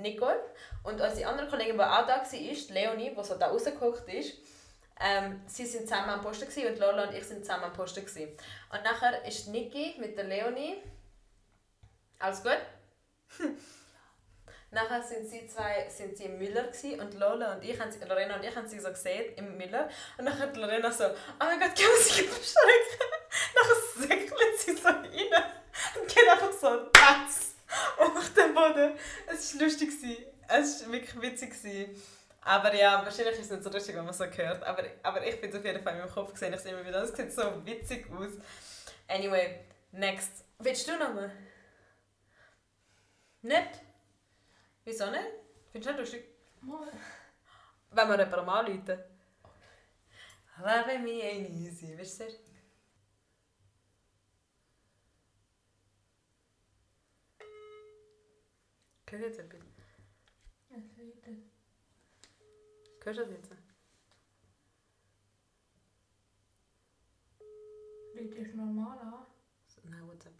[0.00, 0.40] Nicole
[0.84, 4.38] und unsere andere Kollegin, die auch da war, Leonie, die so da rausgekocht ist,
[5.00, 8.04] ähm, sie sind zusammen am Posten gewesen, und Lola und ich sind zusammen am Posten
[8.04, 8.36] gewesen.
[8.72, 10.76] Und nachher ist Niki mit der Leonie.
[12.18, 12.58] Alles gut?
[14.70, 18.36] nachher sind sie zwei sind sie im Müller gewesen, und Lola und ich haben Lorena
[18.36, 21.60] und ich haben sie so gesehen im Müller und nachher hat Lorena so oh mein
[21.60, 23.04] Gott, kann man sich verschrecken?
[23.54, 25.44] nachher säckelt sie so rein
[26.00, 27.54] und geht einfach so Tatz
[27.98, 28.98] auf den Boden.
[29.26, 29.90] Es war lustig.
[30.48, 31.54] Es war wirklich witzig.
[32.44, 34.62] Aber ja, wahrscheinlich ist es nicht so lustig, wenn man so hört.
[34.64, 36.52] Aber, aber ich bin es auf jeden Fall in meinem Kopf gesehen.
[36.52, 38.32] Ich sehe immer wieder, das sieht so witzig aus.
[39.08, 40.44] Anyway, next.
[40.58, 41.32] Willst du nochmal?
[43.42, 43.80] Nicht?
[44.84, 45.24] Wieso nicht?
[45.72, 46.24] Findest du nicht lustig?
[46.60, 46.88] Mal.
[47.90, 48.98] Wenn wir jemanden anrufen.
[50.58, 51.94] Love me ain't easy.
[51.96, 52.38] Willst du es?
[59.10, 59.73] Hörst du
[63.04, 63.50] Hörst du das jetzt?
[68.14, 69.26] Liegt das normal an?
[69.90, 70.32] Nein, WhatsApp.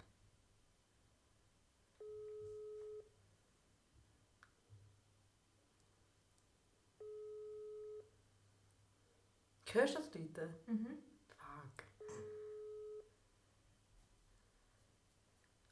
[9.72, 10.54] Hörst du das Leute?
[10.66, 10.98] Mhm.
[11.36, 11.84] Fuck.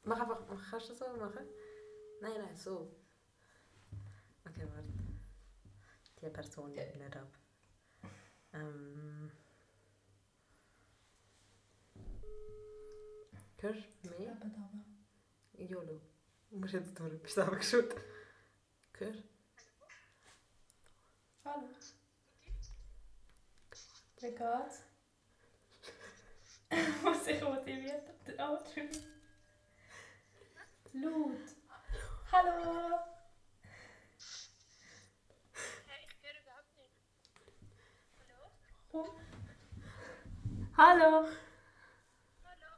[0.03, 1.47] Mach einfach, kannst du das so machen?
[2.21, 2.91] Nein, nein, so.
[4.45, 5.02] Okay, warte.
[6.23, 7.27] Die Person nimmt nicht ab.
[8.53, 9.31] Ähm.
[13.59, 15.69] Hörst du mich?
[15.69, 16.01] YOLO.
[16.49, 17.95] Du musst jetzt durch, bist du abgeschaut.
[18.97, 19.23] Hörst du?
[21.45, 21.67] Hallo.
[24.21, 24.83] Wie geht's?
[27.03, 28.09] Muss ich motiviert
[28.39, 29.03] Oh, Entschuldigung.
[30.93, 31.39] Laut.
[32.31, 32.99] Hallo.
[35.87, 36.95] Hey, ich höre überhaupt nicht.
[38.19, 38.39] Hallo?
[38.91, 39.07] Komm.
[40.75, 41.27] Hallo.
[42.43, 42.71] Hallo?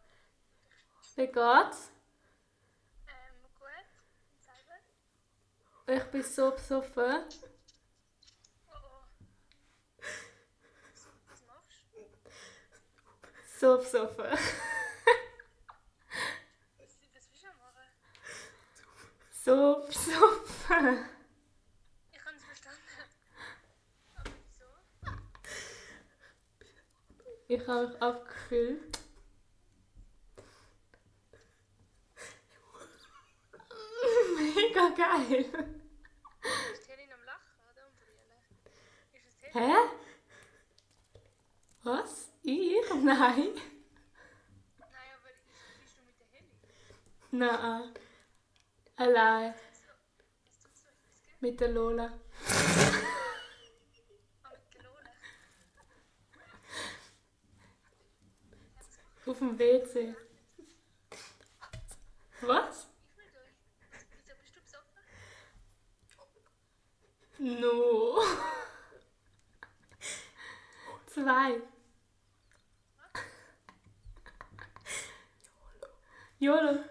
[1.16, 1.92] Wie geht's?
[3.08, 3.70] Ähm, gut.
[4.34, 4.76] Und selber?
[5.88, 7.24] Ich bin so besoffen.
[8.68, 9.06] Oh oh.
[11.30, 12.00] Was machst du?
[13.60, 14.26] So besoffen.
[14.26, 14.40] Was,
[17.14, 17.88] willst du machen?
[19.32, 21.06] So besoffen.
[22.12, 22.82] Ich habe es verstanden.
[24.16, 24.66] Aber wieso?
[27.56, 29.00] Ich habe mich abgekühlt.
[34.38, 35.46] Mega geil.
[39.54, 39.74] Hä?
[41.84, 42.30] Was?
[42.44, 42.94] Ich?
[42.94, 43.06] Nein.
[43.06, 43.46] Nein,
[45.16, 45.46] aber ist,
[45.80, 46.60] bist du mit der Helene?
[47.32, 47.94] Nein.
[48.98, 49.54] Allein.
[51.40, 52.04] Mit der Lola.
[52.04, 52.10] Ah,
[54.52, 55.12] mit der Lola.
[59.26, 60.16] Auf dem WC.
[62.42, 62.88] Was?
[67.40, 68.22] No.
[71.08, 71.62] Zwei.
[76.40, 76.84] YOLO.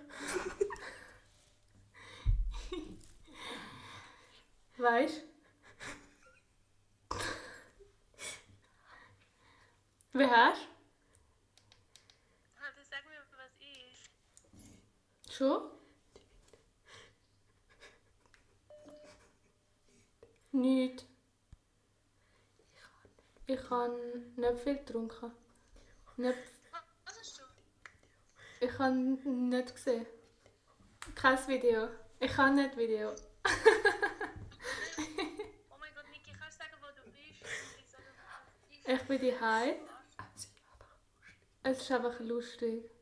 [4.76, 5.22] Weißt
[10.12, 10.68] Wer hast
[12.60, 14.10] Ah, dann sag mir, was ist.
[15.36, 15.62] Schon?
[20.52, 21.04] Nicht.
[23.46, 25.32] Ich habe nicht viel getrunken.
[26.18, 26.38] Nicht,
[27.04, 27.42] was hast du?
[28.64, 30.06] ich habe nicht gesehen.
[31.16, 31.88] Kein Video.
[32.20, 33.10] Ich habe nicht Video.
[33.10, 33.14] Oh
[35.80, 37.42] mein Gott, Niki, kannst du sagen, wo du bist?
[38.86, 39.74] Ich bin daheim.
[41.64, 42.93] Es ist einfach lustig.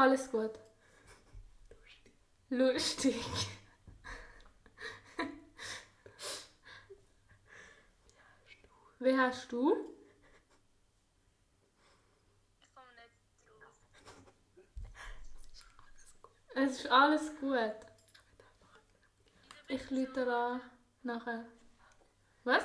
[0.00, 0.52] Alles gut.
[2.48, 3.22] Lustig.
[8.98, 9.76] Wie hast du?
[12.60, 13.10] Ich komme nicht
[13.46, 13.74] drauf.
[16.54, 17.76] Es ist alles gut.
[19.68, 20.62] Ich lüte an
[21.02, 21.44] nachher.
[22.44, 22.64] Was?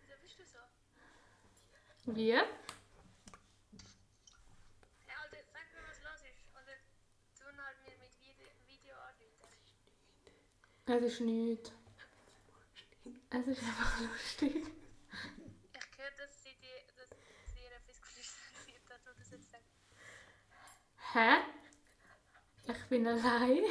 [0.00, 0.58] Wieso bist du so?
[2.14, 2.32] Wie?
[2.32, 2.44] Hey,
[5.22, 6.42] Alter, sag mir, was los ist.
[6.54, 6.76] Oder
[7.36, 9.50] tun halt mir mit Video, Video anrufen.
[10.92, 11.70] Es ist nichts.
[13.30, 14.56] Es ist einfach lustig.
[14.56, 17.08] Ich höre, dass sie dir, dass
[17.46, 19.68] sie dir etwas geflüstert wird, dass du das jetzt sagst.
[21.12, 21.44] Hä?
[22.72, 23.62] Ich bin allein.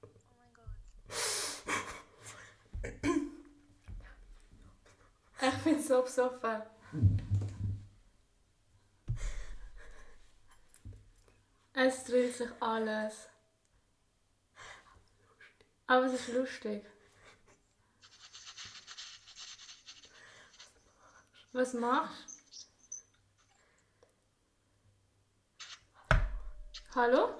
[0.00, 0.08] Oh
[0.38, 0.72] mein Gott.
[5.42, 6.62] Ich bin so besoffen.
[11.74, 13.33] Es dreht sich alles.
[15.94, 16.84] Aber es ist lustig.
[21.52, 22.66] Was machst?
[26.96, 27.38] Hallo?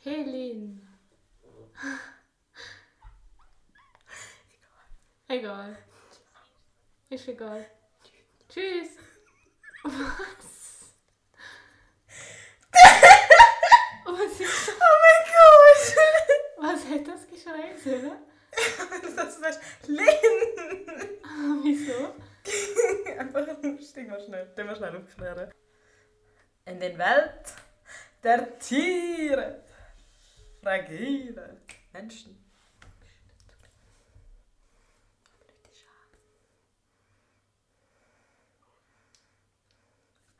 [0.04, 0.94] Hey Lin.
[5.28, 5.76] Egal.
[7.10, 7.66] Ist egal.
[8.48, 8.90] Tschüss.
[9.84, 10.94] Was?
[14.06, 14.76] Was ist das?
[14.76, 15.96] Oh mein Gott!
[16.58, 18.18] Was hat das geschrien sollen?
[19.16, 20.06] das ist Lin!
[21.64, 22.16] Wieso?
[23.20, 24.46] Einfach lustig, mal schnell.
[24.56, 25.52] Den wir schnell aufklären.
[26.66, 27.54] In den Welt
[28.24, 29.64] der Tiere.
[30.62, 31.62] Fragile
[31.94, 32.44] Menschen.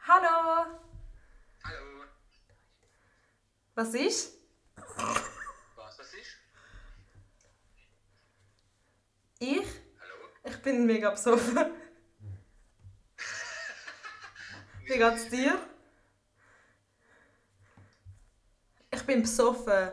[0.08, 0.68] Hallo.
[1.64, 2.06] Hallo.
[3.74, 4.38] Was ist?
[4.76, 6.38] Was, was ist?
[9.40, 9.66] Ich?
[10.00, 10.30] Hallo?
[10.44, 11.58] Ich bin mega besoffen.
[14.84, 15.60] Wie geht's dir?
[18.92, 19.92] Ich bin besoffen.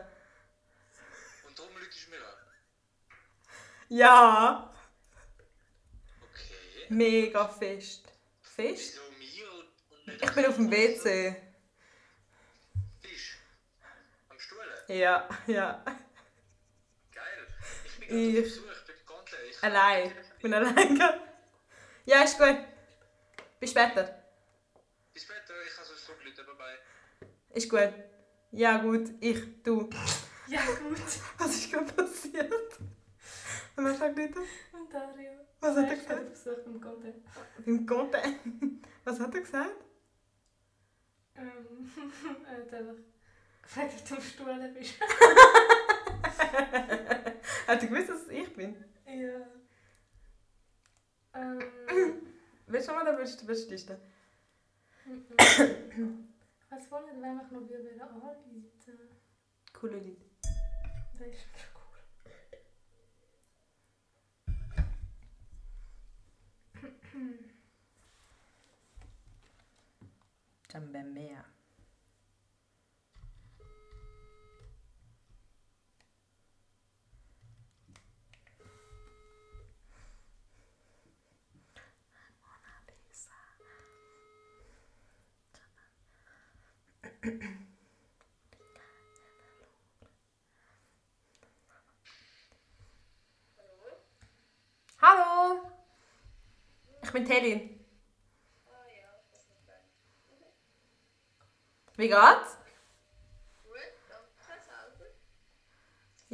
[1.47, 2.35] Und darum läutest du mir an?
[3.89, 4.75] Ja.
[6.21, 6.85] Okay.
[6.89, 8.07] Mega fest.
[8.43, 8.99] Fest?
[9.17, 11.35] Wieso mir und und nicht Ich bin auf dem WC.
[13.01, 13.37] Fisch.
[14.29, 14.57] Am Stuhl.
[14.95, 15.83] Ja, ja.
[17.13, 17.47] Geil.
[17.85, 18.71] Ich bin gerade Ich- auf Besuch.
[18.71, 19.63] Ich bin ganz ehrlich.
[19.63, 20.11] Allein.
[20.37, 21.19] Ich bin allein.
[22.05, 22.57] Ja, ist gut.
[23.59, 24.23] Bis später.
[25.13, 25.53] Bis später.
[25.65, 26.77] Ich habe so Leute dabei.
[27.51, 27.93] Ist gut.
[28.51, 29.09] Ja, gut.
[29.21, 29.89] Ich, du.
[30.47, 30.97] Ja, gut.
[31.37, 32.53] Was ist gerade passiert?
[33.75, 34.39] Und was sagt bitte?
[34.71, 35.31] Und Dario.
[35.59, 36.21] Was hat er gesagt?
[36.21, 37.13] auf Besuch beim Conte.
[37.65, 38.87] Beim Content.
[39.03, 39.83] Was hat er gesagt?
[41.35, 41.91] Ähm,
[42.45, 42.95] er hat einfach
[43.61, 44.99] gefragt, ob du Stuhl bist.
[47.67, 48.75] Hat er gewusst, dass es ich bin?
[49.05, 49.47] ja.
[51.35, 51.59] Ähm,
[52.67, 53.97] Willst du mal oder willst du willst du listen?
[55.05, 55.59] ich
[56.69, 58.71] weiß wohl nicht, wenn ich noch wieder anrufen
[59.73, 60.21] Coole Lied.
[61.19, 61.73] Das ist schon
[67.13, 67.29] cool.
[70.73, 71.45] Jambemea.
[94.99, 95.61] Hallo!
[97.03, 97.72] Ich bin Teddy.
[102.03, 102.43] Wie.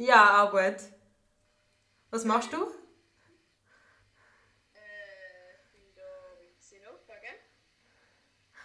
[0.00, 0.76] Ja, auch gut.
[2.10, 2.56] Was machst du?
[4.74, 6.02] Äh, ich bin da
[6.40, 7.38] mit Sinopa, gell?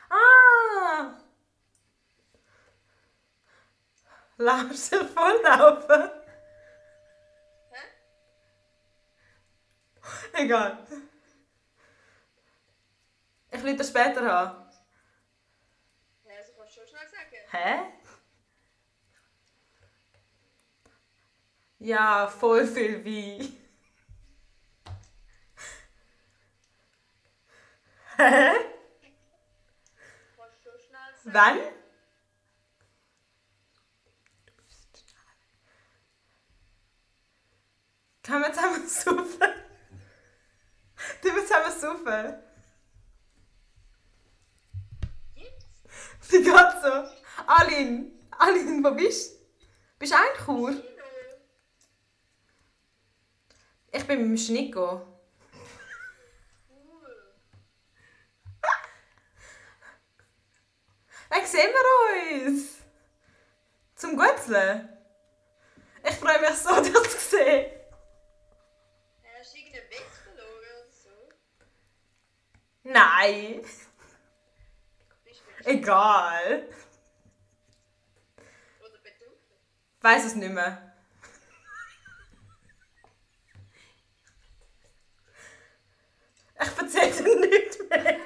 [0.10, 1.20] Ah!
[4.38, 6.10] Laufst du volllaufen?
[7.72, 7.84] Hä?
[10.42, 10.88] Egal.
[13.52, 14.72] Ich will das später haben.
[16.24, 17.45] Ja, also kannst du schon schnell sagen.
[17.56, 17.92] Hä?
[21.80, 23.58] Ja, voll viel Wein.
[28.18, 28.54] Hä?
[31.24, 31.32] Du.
[31.32, 31.60] Wann?
[38.24, 38.88] Können wir zusammen?
[41.22, 42.44] Tun wir zusammen saufen?
[45.36, 46.32] Jetzt?
[46.32, 47.25] Wie geht's so?
[47.48, 49.36] Alin, Alin, wo bist du?
[50.00, 50.84] Bist du auch in Chur?
[53.92, 55.02] Ich bin mit dem Schnicko.
[61.30, 62.76] Wann sehen wir uns?
[63.96, 64.90] Zum Gutzeln?
[66.04, 67.72] Ich freue mich so, dich zu sehen.
[69.40, 71.10] Hast du irgendeinen Witz verloren oder so?
[72.84, 73.66] Nein,
[75.64, 76.68] egal.
[78.80, 79.56] oder betrunken?
[80.06, 80.94] Weiß es nicht mehr.
[86.62, 88.20] Ich erzähle dir nichts mehr.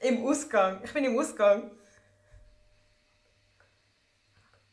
[0.00, 0.82] Im Ausgang.
[0.82, 1.70] Ich bin im Ausgang.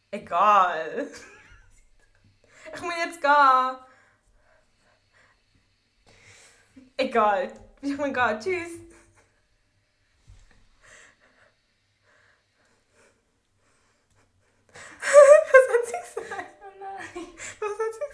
[0.09, 1.07] Egal.
[2.73, 3.77] Ich muss jetzt gehen.
[6.97, 7.53] Egal.
[7.81, 8.39] Ich muss gehen.
[8.39, 8.91] Tschüss.
[15.51, 16.51] Was hat sie gesagt?
[16.61, 17.27] Oh nein.
[17.59, 18.07] Was hat sie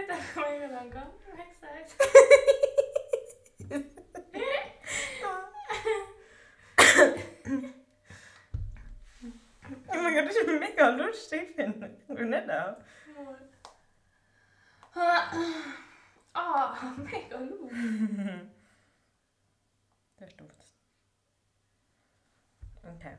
[0.00, 0.25] gesagt?
[0.36, 1.96] Er hat einfach mega lang gar nicht mehr gesagt.
[9.88, 12.10] Oh mein Gott, das ist mega lustig, finde ich.
[12.10, 12.76] Ich nicht auch.
[16.32, 17.70] Ah, mega gut.
[20.20, 20.72] Der stuft.
[22.82, 23.16] Okay.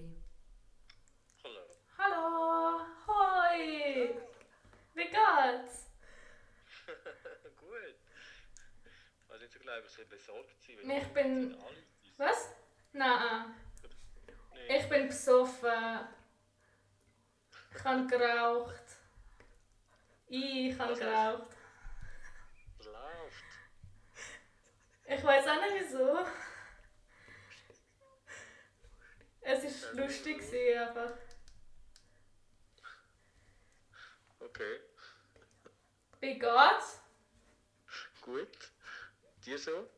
[0.00, 0.14] Sorry.
[1.44, 1.64] Hallo.
[1.98, 2.86] Hallo!
[3.06, 4.14] Hoi!
[4.94, 5.90] Wie geht's?
[7.56, 7.96] Gut.
[9.28, 10.90] Also nicht so glaube ich, soll besorgt sein.
[10.90, 11.56] Ich bin-
[12.16, 12.54] Was?
[12.92, 13.54] Nein.
[14.54, 14.76] nee.
[14.78, 16.08] Ich bin besoffen.
[17.76, 18.84] Ich habe geraucht.
[20.28, 21.56] Ich habe geraucht.
[22.84, 23.44] Läuft?
[25.06, 26.24] Ich weiß auch nicht wieso.
[29.42, 31.12] Es ist lustig gewesen, einfach.
[34.38, 34.80] Okay.
[36.20, 37.00] Wie geht's?
[38.20, 38.72] Gut.
[39.44, 39.88] Dir so?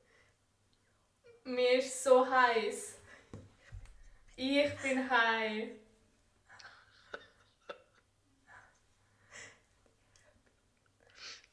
[1.44, 3.00] Mir ist so heiß.
[4.36, 5.70] Ich bin heiß.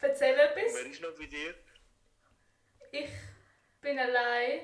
[0.01, 0.73] Erzähl etwas.
[0.75, 1.55] Wer ist noch bei dir?
[2.91, 3.09] Ich
[3.81, 4.61] bin allein.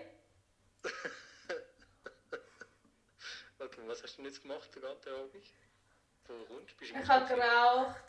[3.57, 5.33] Okay, was hast du denn jetzt gemacht den ganzen Abend?
[6.27, 6.77] Wo kommst du?
[6.77, 8.03] Bist du Ich habe geraucht.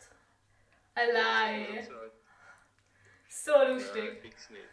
[0.93, 1.87] Allein.
[3.29, 4.21] So Nein, lustig.
[4.21, 4.63] fix nicht.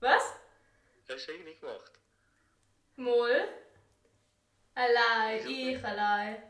[0.00, 0.34] Was?
[1.08, 1.92] Hast du eigentlich gemacht?
[2.96, 3.48] Moll?
[4.74, 5.40] Allein.
[5.44, 5.70] Wieso?
[5.78, 6.42] Ich allein.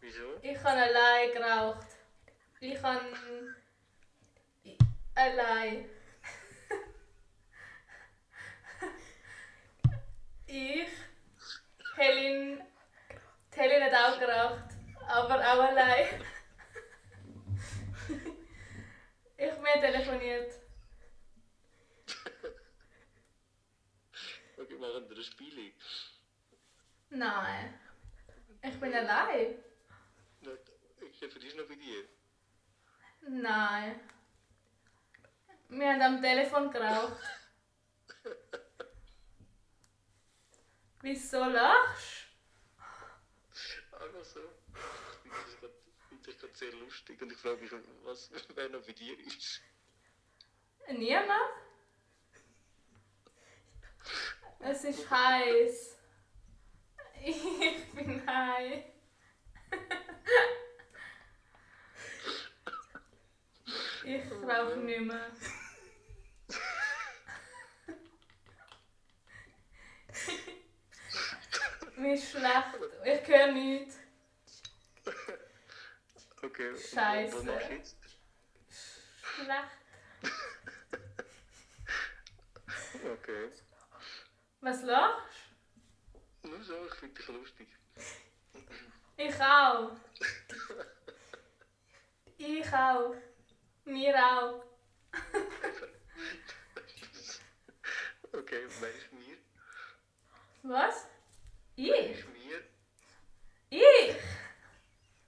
[0.00, 0.38] Wieso?
[0.42, 1.86] Ich habe allein geraucht.
[2.60, 3.56] Ich habe.
[5.14, 5.88] Allein.
[10.46, 10.88] ich.
[12.00, 12.62] Helen.
[13.54, 14.70] Helen hat auch geraucht.
[15.06, 16.06] Aber auch allein.
[19.36, 20.54] ich mir telefoniert.
[24.56, 25.74] Okay, machen wir ein Spiel.
[27.10, 27.80] Nein.
[28.62, 29.62] Ich bin allein.
[31.00, 32.04] Ich die ist noch bei dir.
[33.28, 34.00] Nein.
[35.68, 37.20] Wir haben am Telefon geraucht.
[41.02, 42.26] Wieso lachst
[43.92, 44.40] Einfach so.
[45.24, 47.72] Ich finde das finde das gerade sehr lustig und ich frage mich,
[48.04, 49.60] was, wer noch bei dir ist.
[50.86, 50.94] du?
[50.94, 51.30] Niemand?
[54.60, 55.96] Es ist heiß.
[57.22, 58.84] Ich bin heiß.
[64.04, 65.30] Ich rauche nicht mehr.
[72.00, 72.78] Mir ist schlecht.
[73.04, 73.98] Ich höre nichts.
[76.42, 77.36] Okay, Scheiße.
[77.36, 77.96] was machst du jetzt?
[79.22, 79.78] Schlecht.
[83.04, 83.50] Okay.
[84.62, 85.26] Was lachst
[86.42, 87.68] Nur so, ich finde dich lustig.
[89.18, 89.92] Ich auch.
[92.38, 93.14] Ich auch.
[93.84, 94.64] Mir auch.
[98.32, 99.36] Okay, wer ist mir?
[100.62, 101.06] Was?
[101.76, 101.88] Ich?
[101.88, 102.60] ist mir?
[103.70, 104.16] Ich?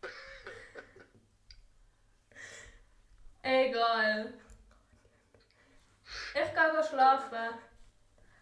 [3.43, 4.34] Egal.
[6.34, 7.55] Ich gehe schlafen.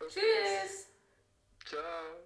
[0.09, 0.89] Tschüss.
[1.67, 2.17] Ciao.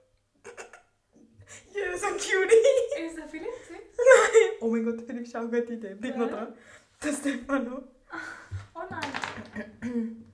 [1.74, 3.04] Ja, so cutie.
[3.06, 3.48] Ist der Philipp?
[3.70, 4.50] Nein.
[4.60, 5.94] Oh mein Gott, Philipp, schau gute Idee.
[5.94, 6.26] Noch Ja.
[6.26, 6.56] dran.
[7.00, 7.82] Das Stefano.
[8.74, 9.12] Oh nein.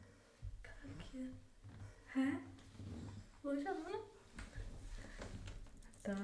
[2.15, 2.27] Hä?
[3.43, 3.75] Wo ist er?
[6.11, 6.17] Da.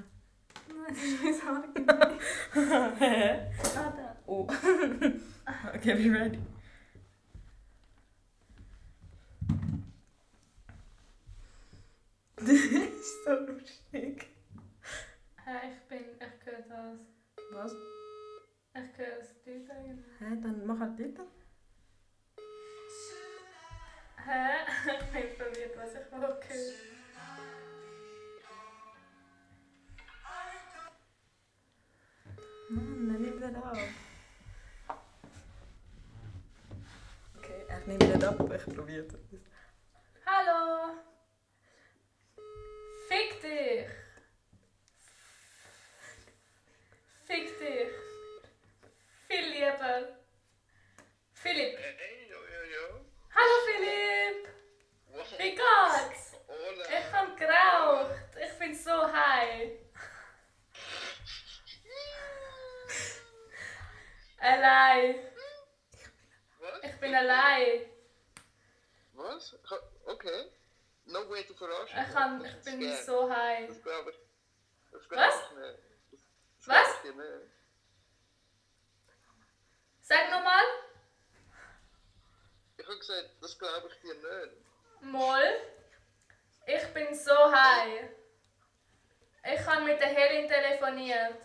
[0.67, 2.99] Nein, das ist mein Haar.
[2.99, 3.51] Hä?
[3.77, 4.17] Ah, da.
[4.25, 4.41] Oh.
[5.75, 6.39] okay, be ready.
[12.35, 14.27] Das ist so lustig.
[15.45, 16.99] Hä, ich bin, ich höre das.
[17.53, 17.71] Was?
[18.73, 20.19] Ich höre das Lied eigentlich.
[20.19, 21.27] Hä, dann mach halt weiter.
[24.25, 24.49] Hä?
[24.85, 26.97] Ich bin verwirrt, was ich will hören.
[32.69, 33.79] Mann, er nimmt nicht auf.
[37.37, 39.13] Okay, er nimmt nicht ab, ich probiere es.
[40.25, 40.95] Hallo!
[43.07, 43.87] Fick dich!
[47.25, 47.89] Fick dich!
[49.27, 50.17] Viel lieber!
[51.33, 51.77] Philipp!
[51.77, 53.05] Hey, jo, jo, jo.
[53.33, 54.49] Hallo Philipp!
[55.07, 55.39] Wow.
[55.39, 56.35] Wie geht's?
[56.47, 56.85] Hola.
[56.89, 58.15] Ich hab geraucht!
[58.43, 59.71] Ich bin so high!
[64.39, 65.15] Allein!
[66.59, 66.83] Was?
[66.83, 67.89] Ich bin allein!
[69.13, 69.55] Was?
[70.05, 70.51] Okay.
[71.05, 71.99] No way to verarschen.
[71.99, 73.67] Ich, kann, ich bin so high!
[73.67, 74.17] Das glaube ich.
[74.91, 75.35] Das Was?
[75.41, 75.79] ich nicht.
[76.11, 76.87] Das Was?
[76.87, 77.51] glaub ich dir nicht.
[80.01, 80.63] Sag nochmal!
[82.77, 84.55] Ich habe gesagt, das glaube ich dir nicht.
[85.01, 85.61] Moll.
[86.67, 88.09] Ich bin so high.
[89.43, 91.35] Ich habe mit der Helin telefoniert.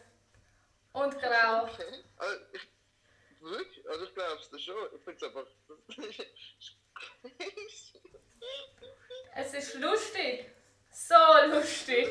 [0.93, 1.73] Und geraucht.
[1.73, 2.05] Okay.
[2.17, 2.69] Also, ich,
[3.41, 3.89] wirklich?
[3.89, 4.89] Also ich glaube es dir schon.
[4.95, 5.47] Ich finde es einfach...
[9.35, 10.51] Es ist lustig.
[10.91, 11.15] So
[11.47, 12.09] lustig.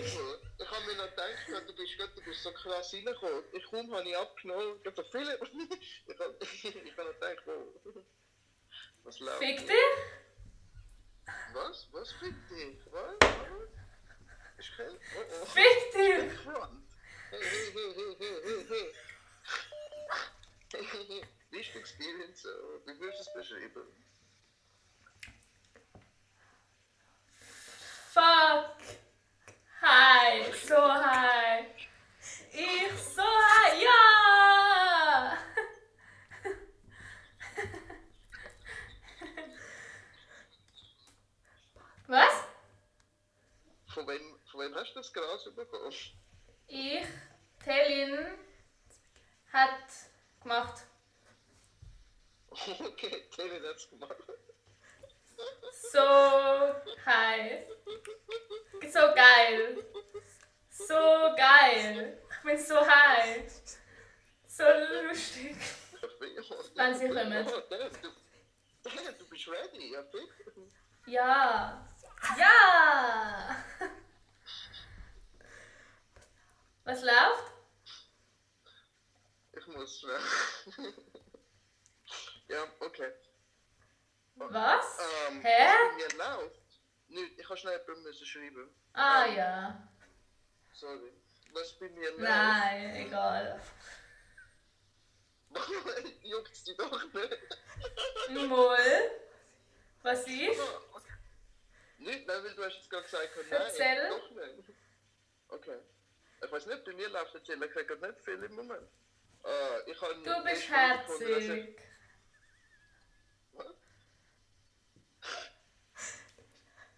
[0.57, 3.43] Ich habe mir noch gedacht, du bist, gerade- du bist so krass reingekommen.
[3.53, 4.79] Ich komme, habe ich abgenommen.
[4.79, 5.33] Ich habe so viele...
[6.07, 8.03] Ich habe noch gedacht, oh.
[9.03, 9.39] Was läuft?
[9.39, 9.75] Fick dich?
[11.53, 11.87] Was?
[11.91, 12.77] Was fick dich?
[12.91, 13.15] Was?
[13.19, 13.69] Was?
[14.59, 14.97] Ich kenn...
[15.17, 15.45] Oh oh.
[15.45, 16.39] Fick dich!
[16.39, 16.83] Front.
[17.31, 18.93] Hey, hey, hey, hey, hey,
[20.73, 21.23] hey, hey.
[21.49, 22.49] Wichtig Experience, so.
[22.85, 23.87] Wie würdest du es beschreiben?
[28.13, 28.77] Fuck.
[29.81, 30.51] Hi.
[30.67, 31.65] So hi.
[32.53, 33.83] Ich so hi.
[33.83, 35.37] Ja.
[42.07, 42.43] Was?
[43.93, 44.73] Von wem, von wem
[45.41, 45.95] hast du das Gras bekommen?
[46.67, 47.05] Ich,
[47.63, 48.37] Telin,
[49.51, 49.79] hat
[50.41, 50.83] gemacht.
[52.51, 54.17] Okay, Taylor hat's gemacht.
[55.91, 55.99] So
[57.05, 57.65] hi.
[58.89, 59.83] So geil.
[60.69, 60.93] So
[61.35, 62.21] geil.
[62.29, 63.49] Ich bin so high.
[64.47, 64.63] So
[65.07, 65.55] lustig.
[66.75, 67.47] Wenn sie kommen.
[68.83, 70.27] Du, du bist ready, ja, bitte.
[71.05, 71.87] Ja.
[72.37, 73.63] Ja.
[76.83, 77.53] Was läuft?
[79.53, 80.19] Ich muss schnell.
[82.47, 83.11] ja, okay.
[84.35, 84.99] Was?
[85.29, 85.67] Ähm, Hä?
[85.67, 86.61] Was bei mir läuft?
[87.07, 88.75] Nicht, ich habe schnell jemandem müssen schreiben.
[88.93, 89.87] Ah ja.
[90.73, 91.13] Sorry.
[91.53, 92.23] Was bei mir läuft?
[92.23, 93.61] Nein, egal.
[96.23, 97.37] Juckt's dich doch nicht?
[98.49, 99.11] Moll.
[100.01, 100.59] Was ist?
[101.99, 104.09] Nicht, nein, weil du hast jetzt gerade gesagt, nein, Erzähl.
[104.09, 104.69] doch nicht.
[105.49, 105.79] Okay.
[106.43, 106.65] Ich weiß
[107.33, 108.87] läuft jetzt ehrlich gesagt nicht viel im Moment.
[109.43, 111.79] Äh, ich habe Du bist ich- herzig.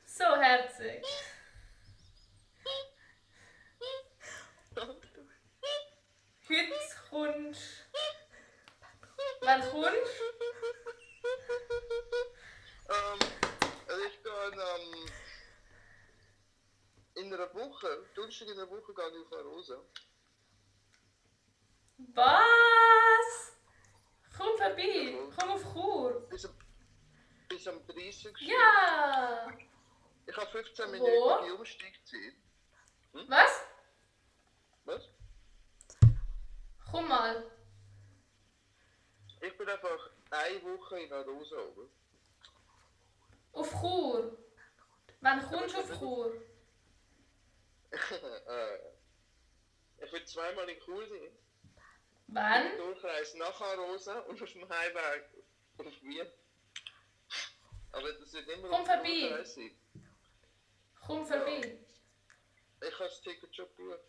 [0.05, 1.03] So herzig.
[4.75, 5.07] Heute
[7.09, 7.85] kommst
[9.41, 10.21] Wann kommst
[12.89, 13.19] Ähm,
[13.87, 15.09] also ich gehe ähm,
[17.15, 19.85] in einer Woche, Donnerstag in einer Woche gehe ich auf eine Rose.
[22.13, 23.53] Was?
[24.37, 25.17] Komm vorbei.
[25.37, 26.27] Komm auf Chur.
[26.29, 26.55] Bis, am-
[27.47, 28.35] bis am 30.
[28.41, 29.47] Ja.
[30.25, 30.91] Ich habe 15 Wo?
[30.91, 32.33] Minuten Umsteigzeit.
[33.13, 33.61] Was?
[34.85, 35.09] Was?
[36.91, 37.51] Komm mal.
[39.41, 41.89] Ich bin einfach eine Woche in einer Rose oben.
[43.53, 44.37] Auf Chur.
[45.21, 46.33] Wann kommst du auf Chur?
[47.91, 48.77] äh,
[50.03, 51.37] ich will zweimal in Chur sein.
[52.33, 52.77] Wann?
[52.77, 55.25] Durchreise nach Arosa und auf dem Heimweg
[55.77, 56.27] auf Wien.
[57.91, 59.43] Aber das wird immer Komm vorbei.
[59.43, 59.77] Sein.
[61.05, 61.77] Komm vorbei.
[62.81, 63.99] Ich habe das Ticket schon gebucht.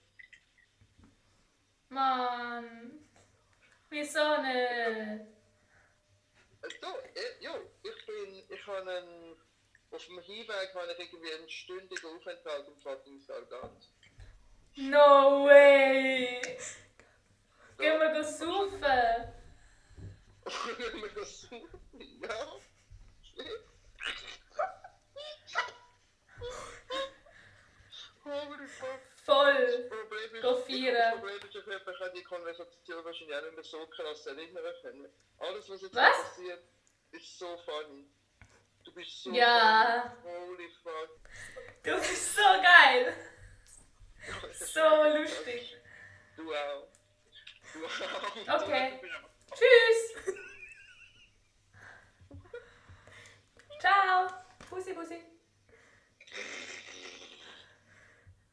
[1.91, 3.09] Mann.
[3.91, 4.55] Wieso nicht?
[4.55, 5.27] Äh,
[6.81, 7.53] Du, äh, jo,
[7.83, 9.37] ich bin, ich habe einen,
[9.91, 13.93] auf dem Hinweg habe ich irgendwie einen stündigen Aufenthalt im fucking Sargans.
[14.77, 16.41] No way.
[17.79, 18.83] Gehen wir go saufen.
[20.45, 21.81] Wenn wir das suchen,
[22.21, 22.61] ja.
[28.25, 29.01] Holy fuck.
[29.25, 29.89] Voll.
[29.89, 30.45] Problem ist.
[30.45, 31.55] Das Problem ist,
[31.87, 35.09] mich an die Konversation wahrscheinlich auch nicht mehr so krass erinnern können.
[35.39, 36.17] Alles, was jetzt Was?
[36.23, 36.63] passiert,
[37.13, 38.07] ist so funny.
[38.85, 40.15] Du bist so Ja.
[40.23, 40.37] funny.
[40.37, 41.19] Holy fuck.
[41.83, 43.15] Du bist so geil.
[44.55, 45.77] So lustig.
[46.37, 46.89] Du auch.
[47.75, 49.01] Okay.
[49.55, 50.35] Tschüss.
[53.81, 54.29] Ciao.
[54.69, 55.19] Pussy, Pussy.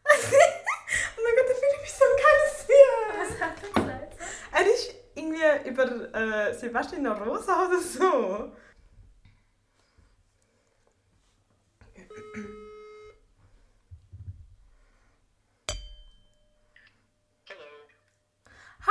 [1.17, 2.95] Oh mein Gott, der Philipp ist so ein geiles Tier.
[3.19, 4.13] Was hat er gesagt?
[4.51, 5.83] Er ist irgendwie über
[6.15, 6.53] äh,
[7.03, 8.51] der Rosa oder so.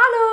[0.00, 0.26] Hallo.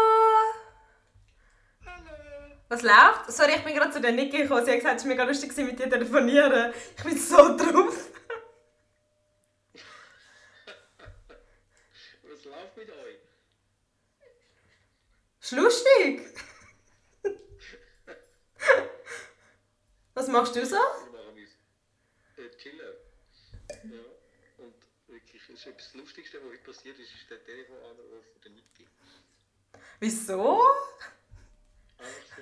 [1.86, 2.58] Hallo!
[2.70, 3.32] Was läuft?
[3.32, 4.64] Sorry, ich bin gerade zu der Niki gekommen.
[4.64, 6.74] Sie hat gesagt, es war mega lustig, mit dir telefonieren.
[6.96, 8.12] Ich bin so drauf.
[12.24, 13.18] Was läuft mit euch?
[15.42, 16.22] Ist lustig.
[20.14, 20.78] Was machst du so?
[20.78, 22.96] Äh, chillen.
[23.84, 24.00] Ja.
[24.64, 24.76] Und
[25.08, 28.86] Wirklich, das ist etwas Lustigste, was heute passiert ist, ist der Telefonanruf von der Niki.
[30.00, 30.62] Wieso?
[31.98, 32.42] Einfach so.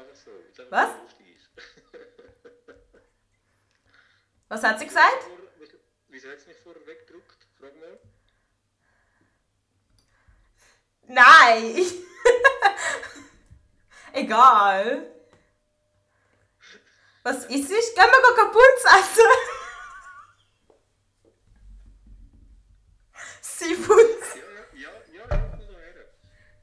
[0.00, 0.30] Einfach so.
[0.62, 0.90] Einfach, Was?
[4.48, 5.26] was hat sie gesagt?
[6.08, 7.46] Wieso, hat es mich vorher weggedruckt?
[7.58, 7.98] Frag mal.
[11.06, 11.76] Nein!
[14.12, 15.06] Egal.
[17.22, 17.94] Was ist es?
[17.94, 19.30] Gehen wir Kapunz essen?
[23.40, 24.20] Seafood.
[24.34, 24.42] Ja,
[24.74, 26.06] ja, ja, ja, komm da her.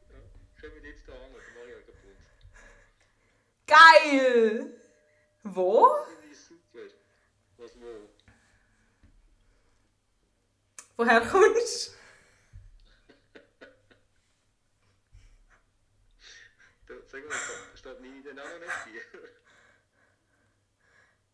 [0.10, 0.18] Ja,
[0.60, 2.18] kommen wir jetzt da an, dann mache ich euch kaputt.
[3.68, 4.74] Geil.
[5.44, 5.88] Wo?
[6.32, 6.38] Ich?
[10.98, 11.96] Woher kommst
[16.88, 17.38] Da, sag mal,
[17.76, 19.02] steht nie der Name nicht hier.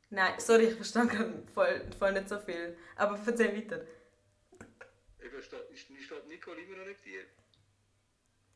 [0.10, 2.78] Nein, sorry, ich verstehe gerade voll, voll nicht so viel.
[2.96, 3.86] Aber erzähl weiter.
[5.42, 7.26] Steht, ist, steht Nicole immer noch nicht hier.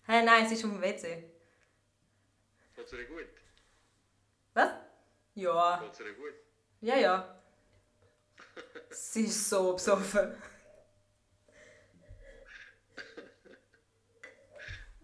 [0.08, 1.24] Hä, nein, es ist um WC.
[2.76, 3.47] Geht's ihr gut?
[4.58, 4.72] Was?
[5.36, 5.78] Ja.
[5.84, 6.34] Geht's ihr gut?
[6.82, 7.40] Ja, ja.
[8.90, 10.36] Sie ist so besoffen.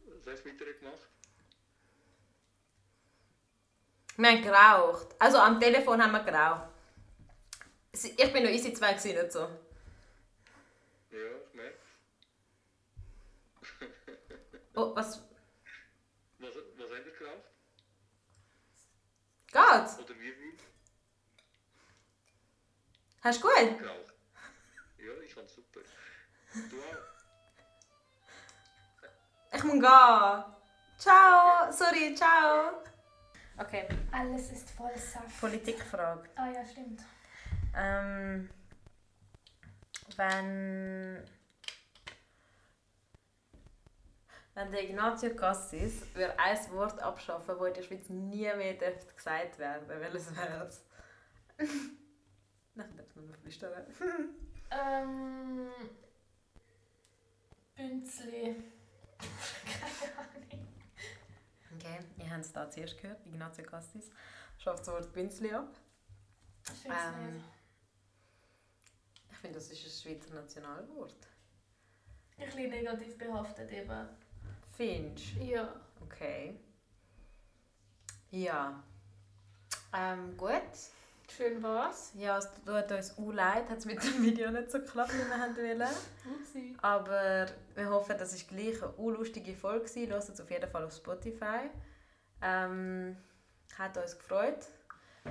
[0.08, 1.08] Was hast du mit ihr gemacht?
[4.18, 5.16] Wir haben geraucht.
[5.20, 6.70] Also am Telefon haben wir geraucht.
[7.92, 9.42] Ich bin noch easy zwei gewesen, nicht so.
[11.12, 11.78] Ja, ich merke.
[14.76, 15.22] Oh, was?
[16.40, 17.54] Was, was habt ihr geraucht?
[19.80, 19.98] Geht's?
[20.00, 20.54] Oder wie viel
[23.22, 23.80] Hast du gut?
[23.80, 24.14] geraucht?
[24.98, 25.80] Ja, ich fand's super.
[26.70, 26.98] Du auch?
[29.56, 30.44] Ich muss gehen.
[30.98, 31.72] Ciao.
[31.72, 32.82] Sorry, ciao.
[33.58, 35.40] Okay, Alles ist voll Saft.
[35.40, 36.30] Politikfrage.
[36.36, 37.02] Ah ja, stimmt.
[37.76, 38.50] Ähm,
[40.18, 41.24] wenn,
[44.56, 49.14] wenn der Ignazio Cassis würde ein Wort abschaffen, das in der Schweiz nie mehr dürfte
[49.14, 50.86] gesagt werden welches wäre es?
[52.76, 53.86] Nein, darf man noch flüstern.
[54.72, 55.70] Ähm.
[57.76, 58.56] Bünzli.
[59.66, 60.68] Keine Ahnung.
[61.76, 63.26] Okay, ihr habt es da zuerst gehört.
[63.26, 64.10] Ignazio Cassis
[64.58, 65.76] schafft das Wort Bünzli ab.
[66.66, 67.44] Ich Ähm,
[69.32, 71.28] ich finde, das ist ein Schweizer Nationalwort.
[72.38, 74.08] Ein bisschen negativ behaftet eben.
[74.78, 75.44] Du?
[75.44, 75.70] Ja.
[76.02, 76.60] Okay.
[78.32, 78.84] Ja.
[79.96, 80.52] Ähm, gut.
[81.36, 82.12] Schön war's.
[82.16, 85.28] Ja, es tut uns auch leid, hat es mit dem Video nicht so geklappt, wie
[85.28, 86.78] wir haben wollen.
[86.82, 89.86] Aber wir hoffen, das war gleich eine lustige Folge.
[89.86, 90.12] gewesen.
[90.12, 91.70] Hört es auf jeden Fall auf Spotify.
[92.42, 93.16] Ähm,
[93.78, 94.66] hat uns gefreut.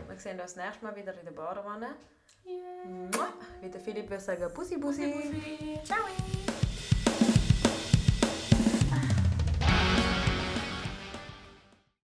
[0.08, 1.94] Wir sehen uns nächstes Mal wieder in der Barwanne.
[2.44, 3.28] Yeah.
[3.60, 5.06] Wie der Philipp würde sagen, Bussi Bussi.
[5.06, 5.78] Bussi.
[5.84, 5.98] Ciao.